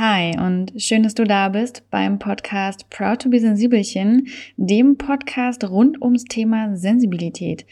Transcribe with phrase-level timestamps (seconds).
[0.00, 5.68] Hi und schön, dass du da bist beim Podcast Proud to be Sensibelchen, dem Podcast
[5.68, 7.66] rund ums Thema Sensibilität.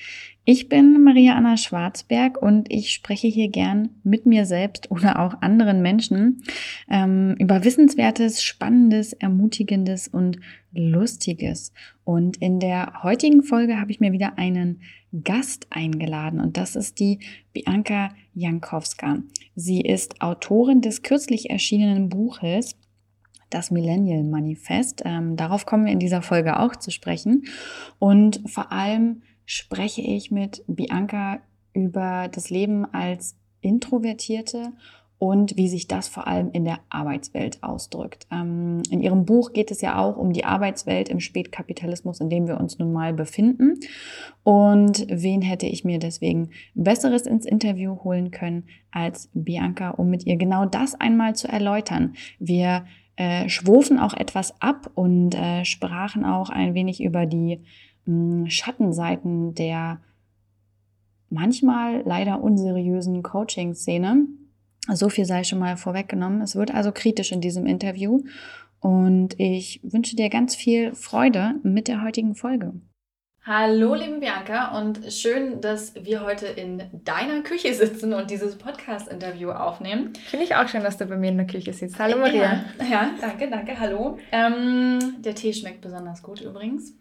[0.48, 5.42] Ich bin Maria Anna Schwarzberg und ich spreche hier gern mit mir selbst oder auch
[5.42, 6.44] anderen Menschen
[6.88, 10.38] ähm, über Wissenswertes, Spannendes, Ermutigendes und
[10.72, 11.72] Lustiges.
[12.04, 14.82] Und in der heutigen Folge habe ich mir wieder einen
[15.24, 17.18] Gast eingeladen und das ist die
[17.52, 19.18] Bianca Jankowska.
[19.56, 22.76] Sie ist Autorin des kürzlich erschienenen Buches
[23.50, 25.02] das Millennial Manifest.
[25.04, 27.46] Ähm, darauf kommen wir in dieser Folge auch zu sprechen.
[27.98, 31.40] Und vor allem spreche ich mit Bianca
[31.72, 34.72] über das Leben als Introvertierte
[35.18, 38.26] und wie sich das vor allem in der Arbeitswelt ausdrückt.
[38.30, 42.46] Ähm, in ihrem Buch geht es ja auch um die Arbeitswelt im Spätkapitalismus, in dem
[42.46, 43.80] wir uns nun mal befinden.
[44.42, 50.26] Und wen hätte ich mir deswegen Besseres ins Interview holen können als Bianca, um mit
[50.26, 52.14] ihr genau das einmal zu erläutern.
[52.38, 52.84] Wir
[53.16, 57.62] äh, schwufen auch etwas ab und äh, sprachen auch ein wenig über die
[58.48, 60.00] Schattenseiten der
[61.28, 64.26] manchmal leider unseriösen Coaching-Szene.
[64.88, 66.40] So viel sei schon mal vorweggenommen.
[66.40, 68.22] Es wird also kritisch in diesem Interview
[68.80, 72.74] und ich wünsche dir ganz viel Freude mit der heutigen Folge.
[73.42, 79.50] Hallo, liebe Bianca, und schön, dass wir heute in deiner Küche sitzen und dieses Podcast-Interview
[79.50, 80.14] aufnehmen.
[80.26, 81.96] Finde ich auch schön, dass du bei mir in der Küche sitzt.
[81.96, 82.64] Hallo, Maria.
[82.80, 84.18] Ja, ja danke, danke, hallo.
[84.32, 86.92] Ähm, der Tee schmeckt besonders gut übrigens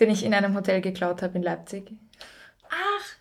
[0.00, 1.92] den ich in einem Hotel geklaut habe in Leipzig.
[2.68, 3.14] Ach!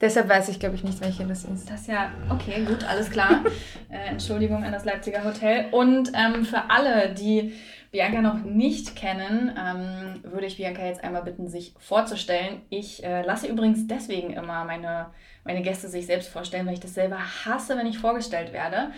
[0.00, 1.70] Deshalb weiß ich, glaube ich, nicht, welche das ist.
[1.70, 3.42] Das ist ja, okay, gut, alles klar.
[3.88, 5.72] äh, Entschuldigung an das Leipziger Hotel.
[5.72, 7.54] Und ähm, für alle, die
[7.92, 12.60] Bianca noch nicht kennen, ähm, würde ich Bianca jetzt einmal bitten, sich vorzustellen.
[12.68, 15.06] Ich äh, lasse übrigens deswegen immer meine,
[15.44, 18.90] meine Gäste sich selbst vorstellen, weil ich das selber hasse, wenn ich vorgestellt werde.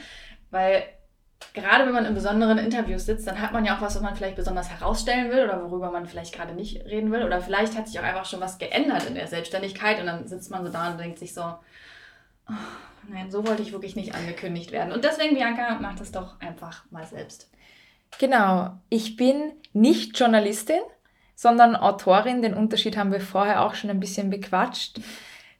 [0.50, 0.82] Weil
[1.54, 4.16] gerade wenn man in besonderen Interviews sitzt, dann hat man ja auch was, was man
[4.16, 7.22] vielleicht besonders herausstellen will oder worüber man vielleicht gerade nicht reden will.
[7.22, 10.50] Oder vielleicht hat sich auch einfach schon was geändert in der Selbstständigkeit und dann sitzt
[10.50, 12.52] man so da und denkt sich so, oh,
[13.08, 14.92] nein, so wollte ich wirklich nicht angekündigt werden.
[14.92, 17.50] Und deswegen, Bianca, mach das doch einfach mal selbst.
[18.18, 20.80] Genau, ich bin nicht Journalistin,
[21.34, 22.42] sondern Autorin.
[22.42, 25.00] Den Unterschied haben wir vorher auch schon ein bisschen bequatscht.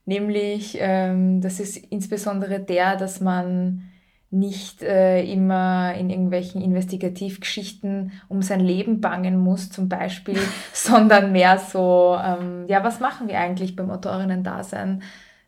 [0.06, 3.90] Nämlich, ähm, das ist insbesondere der, dass man
[4.30, 10.38] nicht äh, immer in irgendwelchen Investigativgeschichten um sein Leben bangen muss, zum Beispiel,
[10.72, 15.02] sondern mehr so, ähm, ja, was machen wir eigentlich beim Autorinnen-Dasein?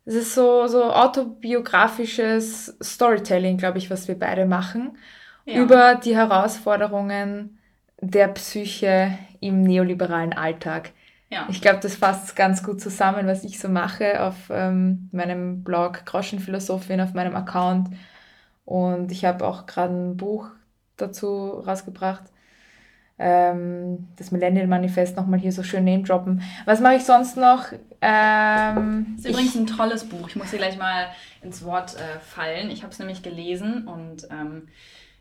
[0.07, 4.97] Es ist so, so autobiografisches Storytelling, glaube ich, was wir beide machen,
[5.45, 5.61] ja.
[5.61, 7.59] über die Herausforderungen
[8.01, 10.93] der Psyche im neoliberalen Alltag.
[11.29, 11.47] Ja.
[11.51, 16.07] Ich glaube, das fasst ganz gut zusammen, was ich so mache auf ähm, meinem Blog
[16.07, 17.91] Groschenphilosophin, auf meinem Account
[18.71, 20.49] und ich habe auch gerade ein Buch
[20.97, 22.23] dazu rausgebracht.
[23.19, 26.41] Ähm, das Millennial Manifest nochmal hier so schön name droppen.
[26.67, 27.73] Was mache ich sonst noch?
[28.01, 30.29] Ähm, das ist übrigens ein tolles Buch.
[30.29, 31.09] Ich muss hier gleich mal
[31.43, 32.71] ins Wort äh, fallen.
[32.71, 34.69] Ich habe es nämlich gelesen und ähm,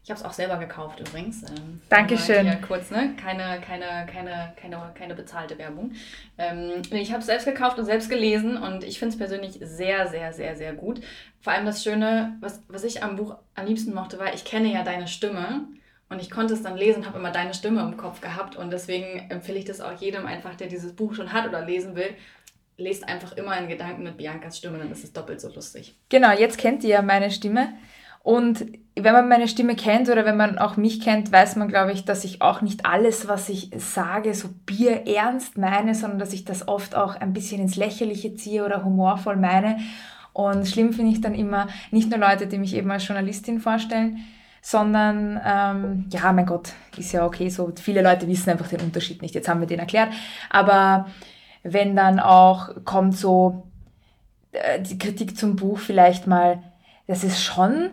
[0.04, 1.44] ich habe es auch selber gekauft übrigens.
[1.44, 2.48] Ähm, Dankeschön.
[2.48, 3.16] Hier kurz, ne?
[3.22, 5.92] Keine, keine, keine, keine, keine bezahlte Werbung.
[6.38, 10.08] Ähm, ich habe es selbst gekauft und selbst gelesen und ich finde es persönlich sehr,
[10.08, 11.02] sehr, sehr, sehr gut.
[11.42, 14.74] Vor allem das Schöne, was, was ich am Buch am liebsten mochte, war, ich kenne
[14.74, 15.68] ja deine Stimme.
[16.12, 19.30] Und ich konnte es dann lesen, habe immer deine Stimme im Kopf gehabt und deswegen
[19.30, 22.16] empfehle ich das auch jedem einfach, der dieses Buch schon hat oder lesen will,
[22.78, 25.96] lest einfach immer in Gedanken mit Biancas Stimme, dann ist es doppelt so lustig.
[26.10, 27.74] Genau, jetzt kennt ihr ja meine Stimme.
[28.22, 28.66] Und
[28.96, 32.06] wenn man meine Stimme kennt oder wenn man auch mich kennt, weiß man, glaube ich,
[32.06, 36.68] dass ich auch nicht alles, was ich sage, so bierernst meine, sondern dass ich das
[36.68, 39.78] oft auch ein bisschen ins Lächerliche ziehe oder humorvoll meine.
[40.34, 44.20] Und schlimm finde ich dann immer nicht nur Leute, die mich eben als Journalistin vorstellen,
[44.62, 47.72] sondern ähm, ja, mein Gott, ist ja okay so.
[47.82, 49.34] Viele Leute wissen einfach den Unterschied nicht.
[49.34, 50.10] Jetzt haben wir den erklärt.
[50.50, 51.08] Aber
[51.64, 53.68] wenn dann auch kommt so
[54.52, 56.62] äh, die Kritik zum Buch vielleicht mal,
[57.08, 57.92] das ist schon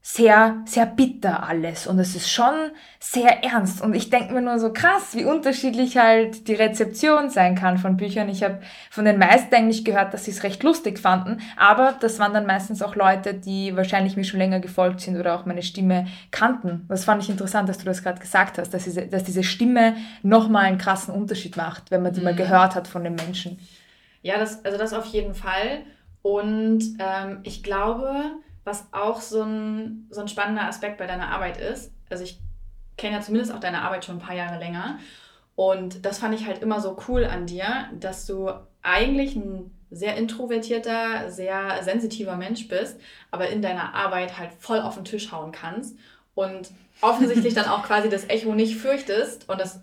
[0.00, 3.82] sehr, sehr bitter alles und es ist schon sehr ernst.
[3.82, 7.96] Und ich denke mir nur so krass, wie unterschiedlich halt die Rezeption sein kann von
[7.96, 8.28] Büchern.
[8.28, 8.60] Ich habe
[8.90, 12.46] von den meisten eigentlich gehört, dass sie es recht lustig fanden, aber das waren dann
[12.46, 16.86] meistens auch Leute, die wahrscheinlich mir schon länger gefolgt sind oder auch meine Stimme kannten.
[16.88, 19.94] Das fand ich interessant, dass du das gerade gesagt hast, dass diese, dass diese Stimme
[20.22, 22.24] nochmal einen krassen Unterschied macht, wenn man die mhm.
[22.24, 23.58] mal gehört hat von den Menschen.
[24.22, 25.82] Ja, das, also das auf jeden Fall.
[26.22, 28.32] Und ähm, ich glaube,
[28.68, 31.92] was auch so ein, so ein spannender Aspekt bei deiner Arbeit ist.
[32.10, 32.38] Also ich
[32.96, 34.98] kenne ja zumindest auch deine Arbeit schon ein paar Jahre länger.
[35.56, 38.50] Und das fand ich halt immer so cool an dir, dass du
[38.82, 43.00] eigentlich ein sehr introvertierter, sehr sensitiver Mensch bist,
[43.30, 45.96] aber in deiner Arbeit halt voll auf den Tisch hauen kannst
[46.34, 46.70] und
[47.00, 49.80] offensichtlich dann auch quasi das Echo nicht fürchtest und das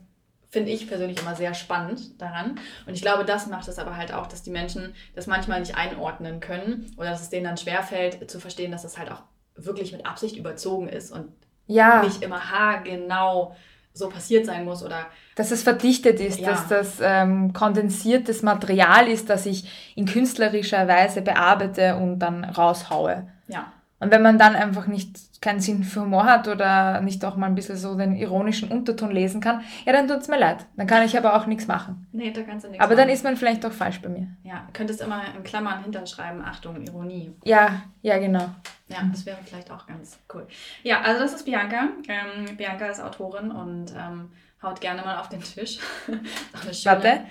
[0.49, 2.59] finde ich persönlich immer sehr spannend daran.
[2.85, 5.75] Und ich glaube, das macht es aber halt auch, dass die Menschen das manchmal nicht
[5.75, 9.23] einordnen können oder dass es denen dann schwerfällt zu verstehen, dass das halt auch
[9.55, 11.31] wirklich mit Absicht überzogen ist und
[11.67, 12.03] ja.
[12.03, 13.55] nicht immer haargenau
[13.93, 15.05] so passiert sein muss oder
[15.35, 16.49] dass es verdichtet ist, ja.
[16.49, 23.27] dass das ähm, kondensiertes Material ist, das ich in künstlerischer Weise bearbeite und dann raushaue.
[23.47, 23.71] Ja.
[23.99, 27.47] Und wenn man dann einfach nicht keinen Sinn für Humor hat oder nicht auch mal
[27.47, 30.65] ein bisschen so den ironischen Unterton lesen kann, ja, dann tut es mir leid.
[30.75, 32.05] Dann kann ich aber auch nichts machen.
[32.11, 33.05] Nee, da kannst du nichts Aber machen.
[33.07, 34.27] dann ist man vielleicht auch falsch bei mir.
[34.43, 37.31] Ja, könntest immer in Klammern hinterschreiben, Achtung, Ironie.
[37.45, 38.49] Ja, ja, genau.
[38.87, 40.45] Ja, das wäre vielleicht auch ganz cool.
[40.83, 41.89] Ja, also das ist Bianca.
[42.07, 44.29] Ähm, Bianca ist Autorin und ähm,
[44.61, 45.79] haut gerne mal auf den Tisch.
[46.53, 47.21] auch eine schöne, Warte.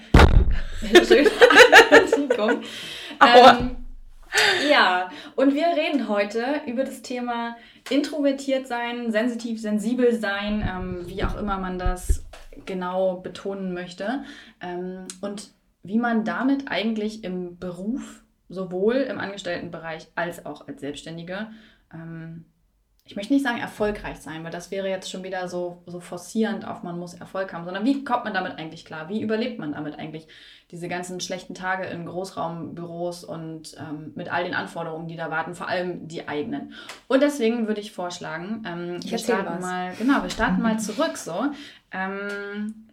[0.82, 1.30] Eine schöne
[1.90, 2.62] Ankündigung.
[3.22, 3.76] ähm,
[4.70, 7.56] ja, und wir reden heute über das Thema
[7.90, 12.24] introvertiert sein, sensitiv, sensibel sein, ähm, wie auch immer man das
[12.64, 14.24] genau betonen möchte.
[14.60, 15.50] Ähm, und
[15.82, 21.48] wie man damit eigentlich im Beruf, sowohl im Angestelltenbereich als auch als Selbstständige,
[21.92, 22.46] ähm,
[23.06, 26.66] ich möchte nicht sagen erfolgreich sein, weil das wäre jetzt schon wieder so, so forcierend
[26.66, 29.10] auf man muss Erfolg haben, sondern wie kommt man damit eigentlich klar?
[29.10, 30.26] Wie überlebt man damit eigentlich
[30.70, 35.54] diese ganzen schlechten Tage in Großraumbüros und ähm, mit all den Anforderungen, die da warten,
[35.54, 36.72] vor allem die eigenen.
[37.06, 39.60] Und deswegen würde ich vorschlagen, ähm, ich wir starten was.
[39.60, 41.52] mal, genau, wir starten mal zurück so.
[41.92, 42.86] Ähm,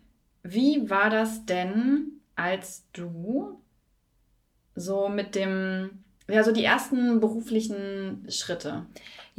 [0.43, 3.61] wie war das denn, als du
[4.75, 8.85] so mit dem, ja, so die ersten beruflichen Schritte?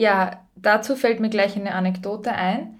[0.03, 2.75] Ja, dazu fällt mir gleich eine Anekdote ein.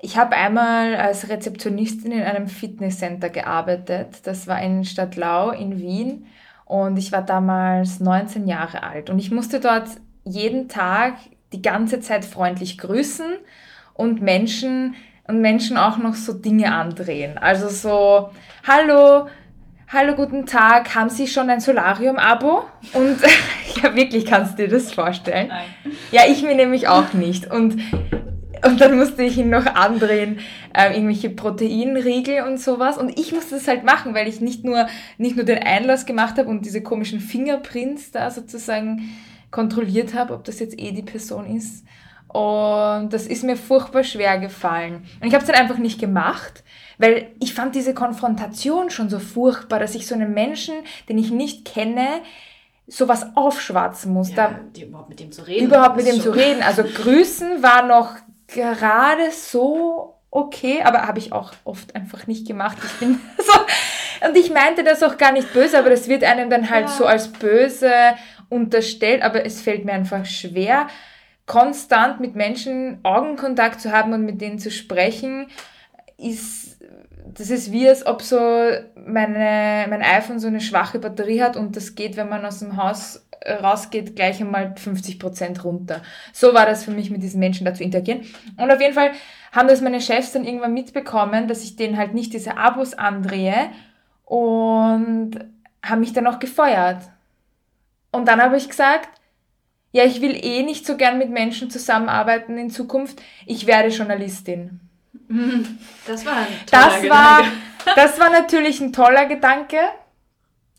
[0.00, 4.26] Ich habe einmal als Rezeptionistin in einem Fitnesscenter gearbeitet.
[4.26, 6.26] Das war in Stadtlau in Wien
[6.64, 9.86] und ich war damals 19 Jahre alt und ich musste dort
[10.24, 11.14] jeden Tag
[11.52, 13.34] die ganze Zeit freundlich grüßen
[13.94, 14.96] und Menschen
[15.28, 17.38] und Menschen auch noch so Dinge andrehen.
[17.38, 18.30] Also so,
[18.66, 19.28] hallo,
[19.92, 22.64] hallo, guten Tag, haben Sie schon ein Solarium-Abo?
[22.94, 23.18] Und
[23.82, 25.48] ja, wirklich, kannst du dir das vorstellen?
[25.48, 25.94] Nein.
[26.10, 27.50] Ja, ich mir nämlich auch nicht.
[27.50, 27.76] Und,
[28.64, 30.38] und dann musste ich ihn noch andrehen,
[30.74, 32.96] äh, irgendwelche Proteinriegel und sowas.
[32.96, 34.86] Und ich musste das halt machen, weil ich nicht nur,
[35.18, 39.10] nicht nur den Einlass gemacht habe und diese komischen Fingerprints da sozusagen
[39.50, 41.84] kontrolliert habe, ob das jetzt eh die Person ist.
[42.28, 45.04] Und das ist mir furchtbar schwer gefallen.
[45.20, 46.64] Und ich habe es dann einfach nicht gemacht,
[46.98, 50.74] weil ich fand diese Konfrontation schon so furchtbar, dass ich so einen Menschen,
[51.08, 52.06] den ich nicht kenne,
[52.86, 54.30] sowas aufschwatzen muss.
[54.30, 55.66] Ja, da, überhaupt mit dem zu reden.
[55.66, 56.62] Überhaupt mit dem zu reden.
[56.66, 58.16] Also grüßen war noch
[58.46, 62.78] gerade so okay, aber habe ich auch oft einfach nicht gemacht.
[62.84, 66.50] Ich bin so, und ich meinte das auch gar nicht böse, aber das wird einem
[66.50, 66.92] dann halt ja.
[66.92, 67.92] so als böse
[68.48, 70.88] unterstellt, aber es fällt mir einfach schwer
[71.46, 75.48] konstant mit Menschen Augenkontakt zu haben und mit denen zu sprechen,
[76.16, 76.71] ist,
[77.34, 81.76] das ist wie, als ob so meine, mein iPhone so eine schwache Batterie hat und
[81.76, 86.02] das geht, wenn man aus dem Haus rausgeht, gleich einmal 50 Prozent runter.
[86.32, 88.22] So war das für mich, mit diesen Menschen da zu interagieren.
[88.56, 89.12] Und auf jeden Fall
[89.50, 93.70] haben das meine Chefs dann irgendwann mitbekommen, dass ich denen halt nicht diese Abos andrehe
[94.24, 95.32] und
[95.82, 97.02] haben mich dann auch gefeuert.
[98.12, 99.08] Und dann habe ich gesagt,
[99.90, 103.20] ja, ich will eh nicht so gern mit Menschen zusammenarbeiten in Zukunft.
[103.46, 104.80] Ich werde Journalistin.
[106.06, 107.10] Das war ein toller das Gedanke.
[107.10, 107.44] War,
[107.96, 109.76] das war natürlich ein toller Gedanke.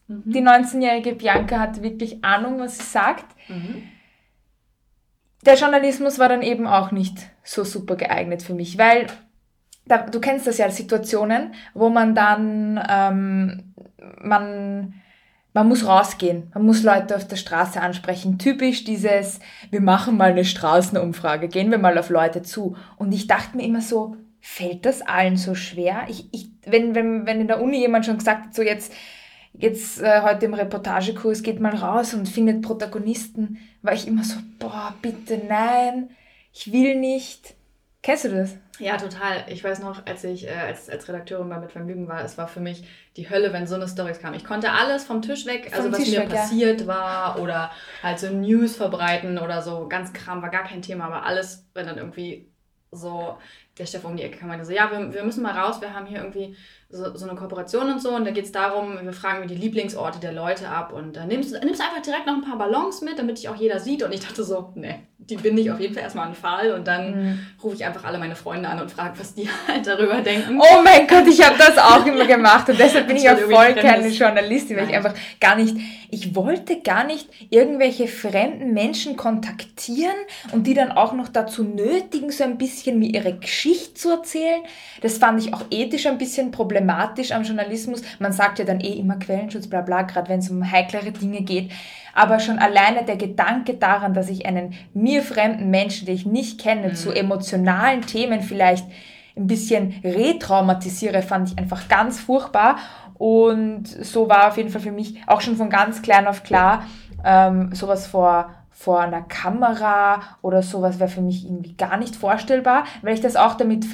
[0.08, 0.24] Mhm.
[0.26, 3.26] Die 19-jährige Bianca hat wirklich Ahnung, was sie sagt.
[3.48, 3.84] Mhm.
[5.46, 9.08] Der Journalismus war dann eben auch nicht so super geeignet für mich, weil
[9.86, 13.74] da, du kennst das ja, Situationen, wo man dann, ähm,
[14.22, 14.94] man
[15.54, 18.40] man muss rausgehen, man muss Leute auf der Straße ansprechen.
[18.40, 22.76] Typisch dieses, wir machen mal eine Straßenumfrage, gehen wir mal auf Leute zu.
[22.98, 26.06] Und ich dachte mir immer so, fällt das allen so schwer?
[26.10, 28.94] Ich, ich, wenn, wenn, wenn in der Uni jemand schon gesagt hat, so jetzt,
[29.54, 34.36] jetzt äh, heute im Reportagekurs geht mal raus und findet Protagonisten, war ich immer so,
[34.60, 36.10] boah, bitte nein,
[36.52, 37.56] ich will nicht.
[38.02, 38.58] Kennst du das?
[38.80, 39.46] Ja, total.
[39.48, 42.50] Ich weiß noch, als ich äh, als, als Redakteurin bei Mit Vergnügen war, es war
[42.50, 42.84] für mich
[43.16, 44.34] die Hölle, wenn so eine Story kam.
[44.34, 46.88] Ich konnte alles vom Tisch weg, vom also was Tisch mir weg, passiert ja.
[46.88, 47.72] war oder
[48.02, 51.86] halt so News verbreiten oder so, ganz Kram war gar kein Thema, aber alles, wenn
[51.86, 52.50] dann irgendwie
[52.92, 53.38] so
[53.78, 55.94] der Chef um die Ecke kam und so, ja, wir, wir müssen mal raus, wir
[55.94, 56.56] haben hier irgendwie
[56.90, 59.56] so, so eine Kooperation und so und da geht es darum, wir fragen mir die
[59.56, 63.18] Lieblingsorte der Leute ab und dann nimmst, nimmst einfach direkt noch ein paar Ballons mit,
[63.18, 65.96] damit dich auch jeder sieht und ich dachte so, nee, die binde ich auf jeden
[65.96, 67.40] Fall erstmal an den Fall und dann mhm.
[67.64, 70.60] rufe ich einfach alle meine Freunde an und frage, was die halt darüber denken.
[70.62, 73.74] Oh mein Gott, ich habe das auch immer gemacht und deshalb bin ich auch voll
[73.74, 74.92] keine Journalistin, weil Nein.
[74.92, 75.76] ich einfach gar nicht,
[76.12, 80.14] ich wollte gar nicht irgendwelche fremden Menschen kontaktieren
[80.52, 83.63] und die dann auch noch dazu nötigen, so ein bisschen mir ihre Geschichte
[83.98, 84.62] zu erzählen.
[85.02, 88.02] Das fand ich auch ethisch ein bisschen problematisch am Journalismus.
[88.20, 91.42] Man sagt ja dann eh immer Quellenschutz, bla bla, gerade wenn es um heiklere Dinge
[91.42, 91.72] geht.
[92.14, 96.62] Aber schon alleine der Gedanke daran, dass ich einen mir fremden Menschen, den ich nicht
[96.62, 96.96] kenne, mhm.
[96.96, 98.86] zu emotionalen Themen vielleicht
[99.36, 102.78] ein bisschen retraumatisiere, fand ich einfach ganz furchtbar.
[103.16, 106.86] Und so war auf jeden Fall für mich auch schon von ganz klein auf klar,
[107.24, 108.52] ähm, sowas vor
[108.84, 113.38] vor einer Kamera oder sowas wäre für mich irgendwie gar nicht vorstellbar, weil ich das
[113.38, 113.86] auch damit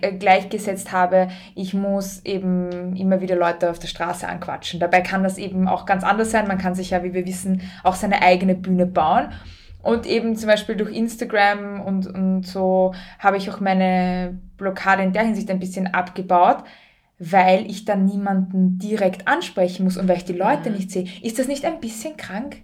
[0.00, 4.80] äh, gleichgesetzt habe, ich muss eben immer wieder Leute auf der Straße anquatschen.
[4.80, 6.48] Dabei kann das eben auch ganz anders sein.
[6.48, 9.28] Man kann sich ja, wie wir wissen, auch seine eigene Bühne bauen.
[9.82, 15.12] Und eben zum Beispiel durch Instagram und, und so habe ich auch meine Blockade in
[15.12, 16.64] der Hinsicht ein bisschen abgebaut,
[17.18, 20.76] weil ich dann niemanden direkt ansprechen muss und weil ich die Leute mhm.
[20.76, 21.06] nicht sehe.
[21.20, 22.62] Ist das nicht ein bisschen krank?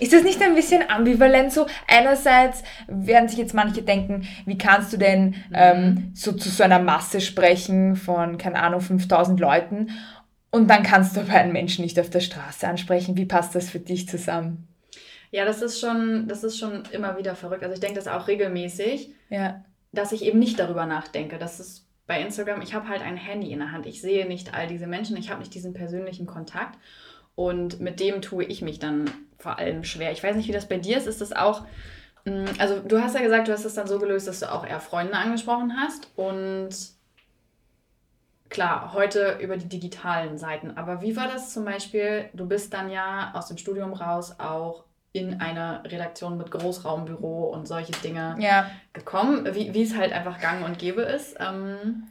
[0.00, 1.66] Ist das nicht ein bisschen ambivalent so?
[1.86, 6.78] Einerseits werden sich jetzt manche denken, wie kannst du denn ähm, so zu so einer
[6.78, 9.90] Masse sprechen von, keine Ahnung, 5000 Leuten
[10.50, 13.16] und dann kannst du aber einen Menschen nicht auf der Straße ansprechen.
[13.16, 14.68] Wie passt das für dich zusammen?
[15.30, 17.62] Ja, das ist schon, das ist schon immer wieder verrückt.
[17.62, 19.62] Also ich denke das auch regelmäßig, ja.
[19.92, 21.38] dass ich eben nicht darüber nachdenke.
[21.38, 23.84] Das ist bei Instagram, ich habe halt ein Handy in der Hand.
[23.84, 26.78] Ich sehe nicht all diese Menschen, ich habe nicht diesen persönlichen Kontakt.
[27.38, 30.10] Und mit dem tue ich mich dann vor allem schwer.
[30.10, 31.06] Ich weiß nicht, wie das bei dir ist.
[31.06, 31.64] Ist das auch,
[32.24, 34.66] mm, also du hast ja gesagt, du hast es dann so gelöst, dass du auch
[34.66, 36.70] eher Freunde angesprochen hast und
[38.48, 40.76] klar, heute über die digitalen Seiten.
[40.76, 42.28] Aber wie war das zum Beispiel?
[42.32, 47.68] Du bist dann ja aus dem Studium raus auch in eine Redaktion mit Großraumbüro und
[47.68, 48.68] solche Dinge ja.
[48.92, 51.36] gekommen, wie, wie es halt einfach gang und gäbe ist.
[51.38, 52.08] Ähm,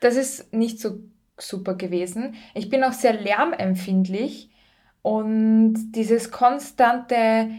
[0.00, 0.98] das ist nicht so
[1.38, 2.34] super gewesen.
[2.54, 4.50] Ich bin auch sehr lärmempfindlich
[5.04, 7.50] und dieses konstante,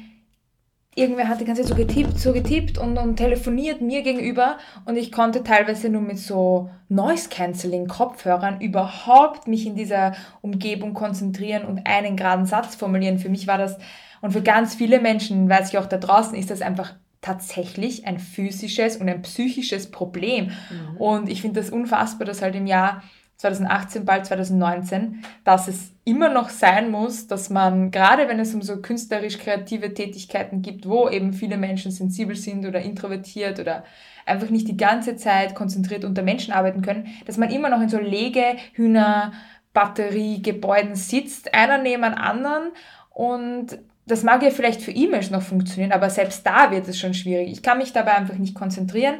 [0.96, 4.96] irgendwer hat die ganze Zeit so getippt, so getippt und, und telefoniert mir gegenüber und
[4.96, 12.18] ich konnte teilweise nur mit so Noise-Canceling-Kopfhörern überhaupt mich in dieser Umgebung konzentrieren und einen
[12.18, 13.20] geraden Satz formulieren.
[13.20, 13.78] Für mich war das,
[14.22, 18.18] und für ganz viele Menschen, weiß ich auch da draußen, ist das einfach tatsächlich ein
[18.18, 20.46] physisches und ein psychisches Problem.
[20.48, 20.98] Mhm.
[20.98, 23.04] Und ich finde das unfassbar, dass halt im Jahr
[23.38, 28.62] 2018, bald 2019, dass es immer noch sein muss, dass man, gerade wenn es um
[28.62, 33.84] so künstlerisch-kreative Tätigkeiten gibt, wo eben viele Menschen sensibel sind oder introvertiert oder
[34.26, 37.90] einfach nicht die ganze Zeit konzentriert unter Menschen arbeiten können, dass man immer noch in
[37.90, 39.34] so Legehühner,
[39.74, 42.72] Batteriegebäuden sitzt, einer neben einem anderen
[43.10, 43.78] und
[44.08, 47.52] das mag ja vielleicht für E-Mails noch funktionieren, aber selbst da wird es schon schwierig.
[47.52, 49.16] Ich kann mich dabei einfach nicht konzentrieren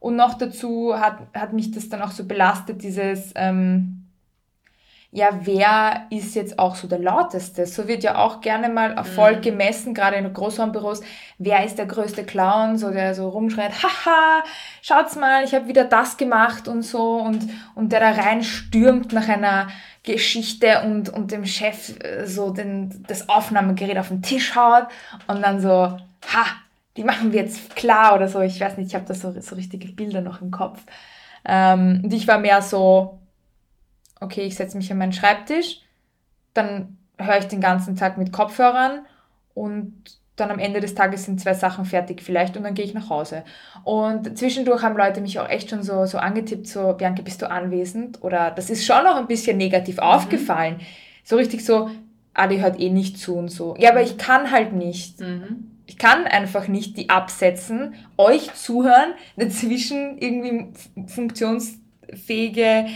[0.00, 3.98] und noch dazu hat, hat mich das dann auch so belastet, dieses, ähm,
[5.10, 7.64] ja, wer ist jetzt auch so der lauteste?
[7.64, 9.42] So wird ja auch gerne mal Erfolg mhm.
[9.42, 11.00] gemessen, gerade in Großraumbüros.
[11.38, 14.44] Wer ist der größte Clown, so der so rumschreit, haha,
[14.82, 19.28] schaut's mal, ich habe wieder das gemacht und so und, und der da reinstürmt nach
[19.28, 19.68] einer
[20.02, 24.88] Geschichte und, und dem Chef äh, so den, das Aufnahmegerät auf den Tisch haut
[25.26, 26.46] und dann so, ha,
[26.98, 28.40] die machen wir jetzt klar oder so.
[28.40, 30.82] Ich weiß nicht, ich habe da so, so richtige Bilder noch im Kopf.
[31.44, 33.20] Ähm, und ich war mehr so,
[34.20, 35.80] okay, ich setze mich an meinen Schreibtisch,
[36.54, 39.06] dann höre ich den ganzen Tag mit Kopfhörern
[39.54, 42.94] und dann am Ende des Tages sind zwei Sachen fertig vielleicht und dann gehe ich
[42.94, 43.44] nach Hause.
[43.84, 47.50] Und zwischendurch haben Leute mich auch echt schon so, so angetippt, so, Bianca, bist du
[47.50, 48.22] anwesend?
[48.24, 50.02] Oder das ist schon noch ein bisschen negativ mhm.
[50.02, 50.80] aufgefallen.
[51.22, 51.90] So richtig so,
[52.34, 53.76] ah, die hört eh nicht zu und so.
[53.78, 55.20] Ja, aber ich kann halt nicht.
[55.20, 60.66] Mhm ich kann einfach nicht die absetzen, euch zuhören, dazwischen irgendwie
[61.06, 62.86] funktionsfähige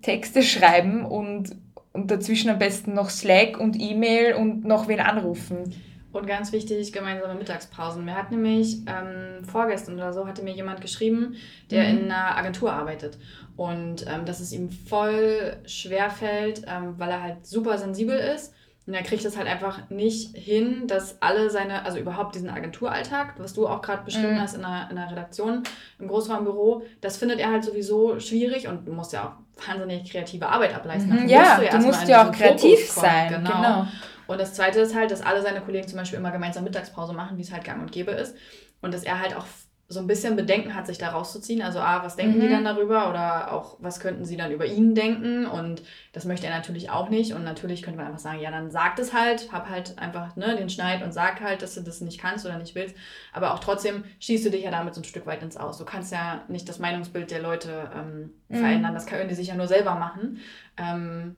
[0.00, 1.56] Texte schreiben und,
[1.92, 5.74] und dazwischen am besten noch Slack und E-Mail und noch wen anrufen.
[6.12, 8.04] Und ganz wichtig, gemeinsame Mittagspausen.
[8.04, 11.34] Mir hat nämlich ähm, vorgestern oder so hatte mir jemand geschrieben,
[11.72, 11.98] der mhm.
[11.98, 13.18] in einer Agentur arbeitet.
[13.56, 18.54] Und ähm, dass es ihm voll schwer fällt, ähm, weil er halt super sensibel ist
[18.86, 23.34] und er kriegt es halt einfach nicht hin, dass alle seine, also überhaupt diesen Agenturalltag,
[23.38, 24.40] was du auch gerade beschrieben mhm.
[24.40, 25.64] hast in einer, in einer Redaktion,
[25.98, 30.46] im Großraumbüro, das findet er halt sowieso schwierig und du musst ja auch wahnsinnig kreative
[30.48, 31.24] Arbeit ableisten.
[31.24, 33.28] Mhm, ja, du, ja du musst ja auch kreativ sein.
[33.28, 33.50] Genau.
[33.50, 33.86] genau.
[34.28, 37.38] Und das Zweite ist halt, dass alle seine Kollegen zum Beispiel immer gemeinsam Mittagspause machen,
[37.38, 38.36] wie es halt gang und gäbe ist.
[38.82, 39.46] Und dass er halt auch
[39.88, 41.62] so ein bisschen Bedenken hat, sich da rauszuziehen.
[41.62, 42.40] Also A, was denken mhm.
[42.42, 45.46] die dann darüber oder auch, was könnten sie dann über ihn denken?
[45.46, 47.34] Und das möchte er natürlich auch nicht.
[47.34, 50.56] Und natürlich könnte man einfach sagen, ja, dann sag es halt, hab halt einfach ne,
[50.56, 52.96] den Schneid und sag halt, dass du das nicht kannst oder nicht willst.
[53.32, 55.78] Aber auch trotzdem schießt du dich ja damit so ein Stück weit ins Aus.
[55.78, 58.56] Du kannst ja nicht das Meinungsbild der Leute ähm, mhm.
[58.56, 58.94] verändern.
[58.94, 60.40] Das können die sich ja nur selber machen.
[60.76, 61.36] Ähm,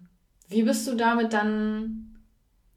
[0.49, 2.08] wie bist du damit dann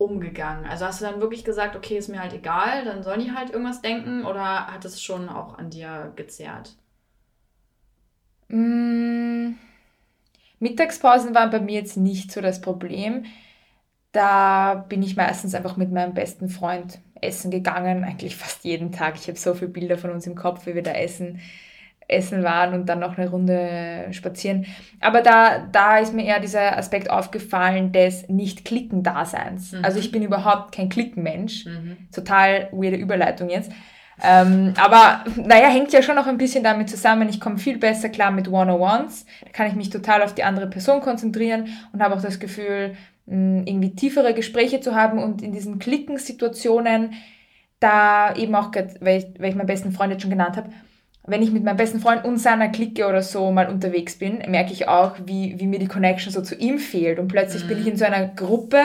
[0.01, 0.65] umgegangen?
[0.65, 3.51] Also hast du dann wirklich gesagt, okay, ist mir halt egal, dann sollen die halt
[3.51, 6.75] irgendwas denken oder hat es schon auch an dir gezerrt?
[8.47, 9.53] Mmh.
[10.59, 13.25] Mittagspausen waren bei mir jetzt nicht so das Problem.
[14.11, 19.15] Da bin ich meistens einfach mit meinem besten Freund essen gegangen, eigentlich fast jeden Tag.
[19.15, 21.39] Ich habe so viele Bilder von uns im Kopf, wie wir da essen
[22.11, 24.65] essen waren und dann noch eine Runde spazieren.
[24.99, 29.73] Aber da, da ist mir eher dieser Aspekt aufgefallen des Nicht-Klicken-Daseins.
[29.73, 29.85] Mhm.
[29.85, 31.65] Also ich bin überhaupt kein Klicken-Mensch.
[31.65, 31.97] Mhm.
[32.13, 33.71] Total weirde Überleitung jetzt.
[34.23, 37.27] Ähm, aber naja, hängt ja schon noch ein bisschen damit zusammen.
[37.29, 39.25] Ich komme viel besser klar mit One-on-Ones.
[39.43, 42.95] Da kann ich mich total auf die andere Person konzentrieren und habe auch das Gefühl,
[43.25, 47.13] irgendwie tiefere Gespräche zu haben und in diesen Klicken-Situationen
[47.79, 50.69] da eben auch, weil ich, weil ich meinen besten Freund jetzt schon genannt habe,
[51.27, 54.73] wenn ich mit meinem besten Freund und seiner Clique oder so mal unterwegs bin, merke
[54.73, 57.19] ich auch, wie, wie mir die Connection so zu ihm fehlt.
[57.19, 57.67] Und plötzlich mhm.
[57.67, 58.79] bin ich in so einer Gruppe,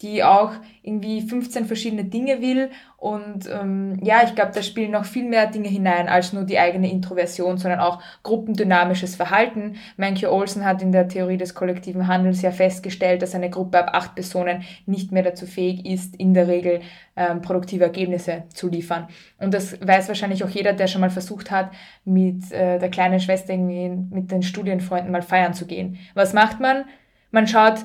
[0.00, 0.52] die auch
[0.84, 2.70] irgendwie 15 verschiedene Dinge will.
[2.98, 6.58] Und ähm, ja, ich glaube, da spielen noch viel mehr Dinge hinein als nur die
[6.58, 9.76] eigene Introversion, sondern auch gruppendynamisches Verhalten.
[9.96, 13.90] Manke Olsen hat in der Theorie des kollektiven Handels ja festgestellt, dass eine Gruppe ab
[13.94, 16.80] acht Personen nicht mehr dazu fähig ist, in der Regel
[17.16, 19.08] ähm, produktive Ergebnisse zu liefern.
[19.38, 21.70] Und das weiß wahrscheinlich auch jeder, der schon mal versucht hat,
[22.04, 25.98] mit äh, der kleinen Schwester irgendwie mit den Studienfreunden mal feiern zu gehen.
[26.12, 26.84] Was macht man?
[27.30, 27.84] Man schaut,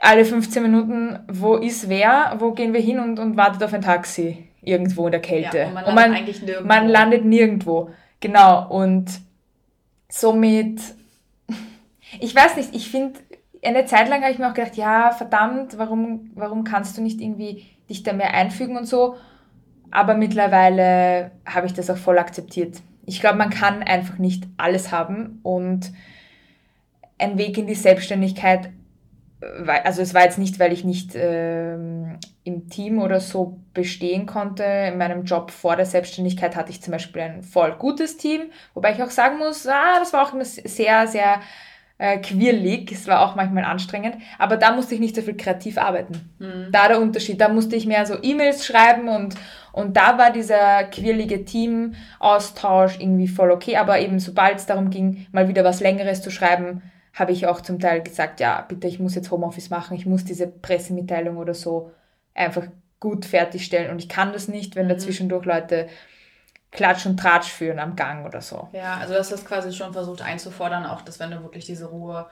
[0.00, 3.82] alle 15 Minuten, wo ist wer, wo gehen wir hin und, und wartet auf ein
[3.82, 5.58] Taxi irgendwo in der Kälte.
[5.58, 6.68] Ja, und man, und man landet eigentlich nirgendwo.
[6.68, 7.90] Man landet nirgendwo.
[8.20, 8.68] Genau.
[8.68, 9.10] Und
[10.08, 10.80] somit,
[12.18, 13.20] ich weiß nicht, ich finde,
[13.62, 17.20] eine Zeit lang habe ich mir auch gedacht, ja, verdammt, warum, warum kannst du nicht
[17.20, 19.16] irgendwie dich da mehr einfügen und so.
[19.90, 22.80] Aber mittlerweile habe ich das auch voll akzeptiert.
[23.04, 25.92] Ich glaube, man kann einfach nicht alles haben und
[27.18, 28.70] ein Weg in die Selbstständigkeit
[29.84, 34.64] also es war jetzt nicht, weil ich nicht ähm, im Team oder so bestehen konnte.
[34.64, 38.92] In meinem Job vor der Selbstständigkeit hatte ich zum Beispiel ein voll gutes Team, wobei
[38.92, 41.40] ich auch sagen muss, ah, das war auch immer sehr, sehr
[41.96, 42.92] äh, quirlig.
[42.92, 46.30] Es war auch manchmal anstrengend, aber da musste ich nicht so viel kreativ arbeiten.
[46.38, 46.68] Mhm.
[46.70, 47.40] Da der Unterschied.
[47.40, 49.36] Da musste ich mehr so E-Mails schreiben und,
[49.72, 55.26] und da war dieser quirlige Team-Austausch irgendwie voll okay, aber eben sobald es darum ging,
[55.32, 56.82] mal wieder was Längeres zu schreiben,
[57.20, 60.24] habe ich auch zum Teil gesagt, ja, bitte, ich muss jetzt Homeoffice machen, ich muss
[60.24, 61.92] diese Pressemitteilung oder so
[62.34, 62.66] einfach
[62.98, 64.90] gut fertigstellen und ich kann das nicht, wenn mhm.
[64.90, 65.88] dazwischendurch Leute
[66.70, 68.68] Klatsch und Tratsch führen am Gang oder so.
[68.72, 71.86] Ja, also du hast das quasi schon versucht einzufordern, auch dass wenn du wirklich diese
[71.86, 72.26] Ruhe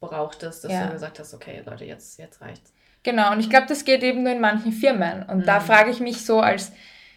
[0.00, 0.86] brauchtest, dass ja.
[0.86, 2.72] du gesagt hast, okay, Leute, jetzt, jetzt reicht's.
[3.02, 5.22] Genau, und ich glaube, das geht eben nur in manchen Firmen.
[5.24, 5.44] Und mhm.
[5.44, 6.72] da frage ich mich so als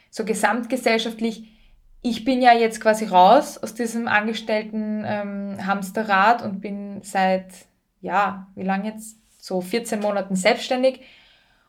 [0.10, 1.57] so gesamtgesellschaftlich,
[2.02, 7.48] ich bin ja jetzt quasi raus aus diesem angestellten ähm, Hamsterrad und bin seit,
[8.02, 9.18] ja, wie lange jetzt?
[9.40, 11.02] So 14 Monaten selbstständig.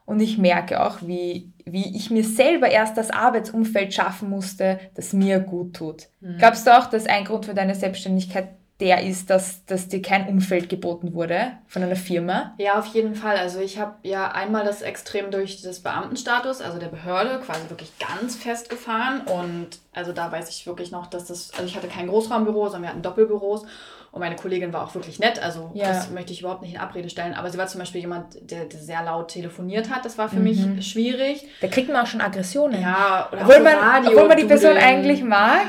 [0.04, 5.12] Und ich merke auch, wie, wie ich mir selber erst das Arbeitsumfeld schaffen musste, das
[5.12, 6.08] mir gut tut.
[6.20, 6.38] Mhm.
[6.38, 8.48] Glaubst du auch, dass ein Grund für deine Selbstständigkeit
[8.80, 12.54] der ist, dass, dass dir kein Umfeld geboten wurde von einer Firma?
[12.58, 13.36] Ja, auf jeden Fall.
[13.36, 17.90] Also ich habe ja einmal das extrem durch das Beamtenstatus, also der Behörde, quasi wirklich
[17.98, 19.22] ganz festgefahren.
[19.22, 22.82] Und also da weiß ich wirklich noch, dass das, also ich hatte kein Großraumbüro, sondern
[22.82, 23.64] wir hatten Doppelbüros.
[24.10, 25.88] Und meine Kollegin war auch wirklich nett, also ja.
[25.88, 27.34] das möchte ich überhaupt nicht in Abrede stellen.
[27.34, 30.04] Aber sie war zum Beispiel jemand, der, der sehr laut telefoniert hat.
[30.04, 30.44] Das war für mhm.
[30.44, 31.46] mich schwierig.
[31.60, 32.80] Da kriegt man auch schon Aggressionen.
[32.80, 35.66] Ja, oder obwohl, man, Radio, obwohl man die Person eigentlich mag.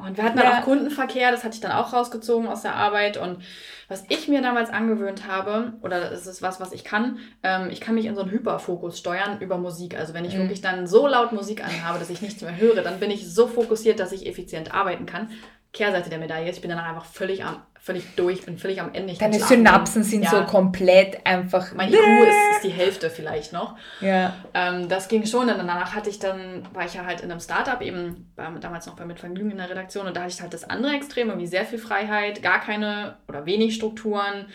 [0.00, 0.60] Und wir hatten dann ja.
[0.60, 3.16] auch Kundenverkehr, das hatte ich dann auch rausgezogen aus der Arbeit.
[3.16, 3.42] Und
[3.88, 7.80] was ich mir damals angewöhnt habe, oder das ist was, was ich kann, ähm, ich
[7.80, 9.98] kann mich in so einen Hyperfokus steuern über Musik.
[9.98, 10.40] Also wenn ich mhm.
[10.40, 13.46] wirklich dann so laut Musik anhabe, dass ich nichts mehr höre, dann bin ich so
[13.46, 15.30] fokussiert, dass ich effizient arbeiten kann.
[15.72, 18.92] Kehrseite der Medaille ist, ich bin danach einfach völlig am völlig durch, bin völlig am
[18.92, 19.12] Ende.
[19.12, 20.30] Ich Deine Synapsen sind ja.
[20.30, 21.72] so komplett einfach.
[21.74, 23.76] Mein IQ ist, ist, die Hälfte vielleicht noch.
[24.00, 24.34] Ja.
[24.52, 25.48] Ähm, das ging schon.
[25.48, 28.86] Und danach hatte ich dann, war ich ja halt in einem Startup, eben bei, damals
[28.86, 31.46] noch bei Mitvergnügen in der Redaktion, und da hatte ich halt das andere Extrem, irgendwie
[31.46, 34.46] sehr viel Freiheit, gar keine oder wenig Strukturen.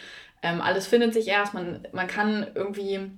[0.44, 1.56] Ähm, alles findet sich erst.
[1.56, 3.12] Man, man kann irgendwie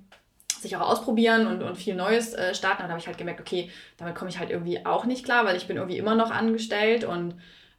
[0.60, 2.78] sich auch ausprobieren und, und viel Neues äh, starten.
[2.78, 5.44] Aber da habe ich halt gemerkt, okay, damit komme ich halt irgendwie auch nicht klar,
[5.44, 7.34] weil ich bin irgendwie immer noch angestellt und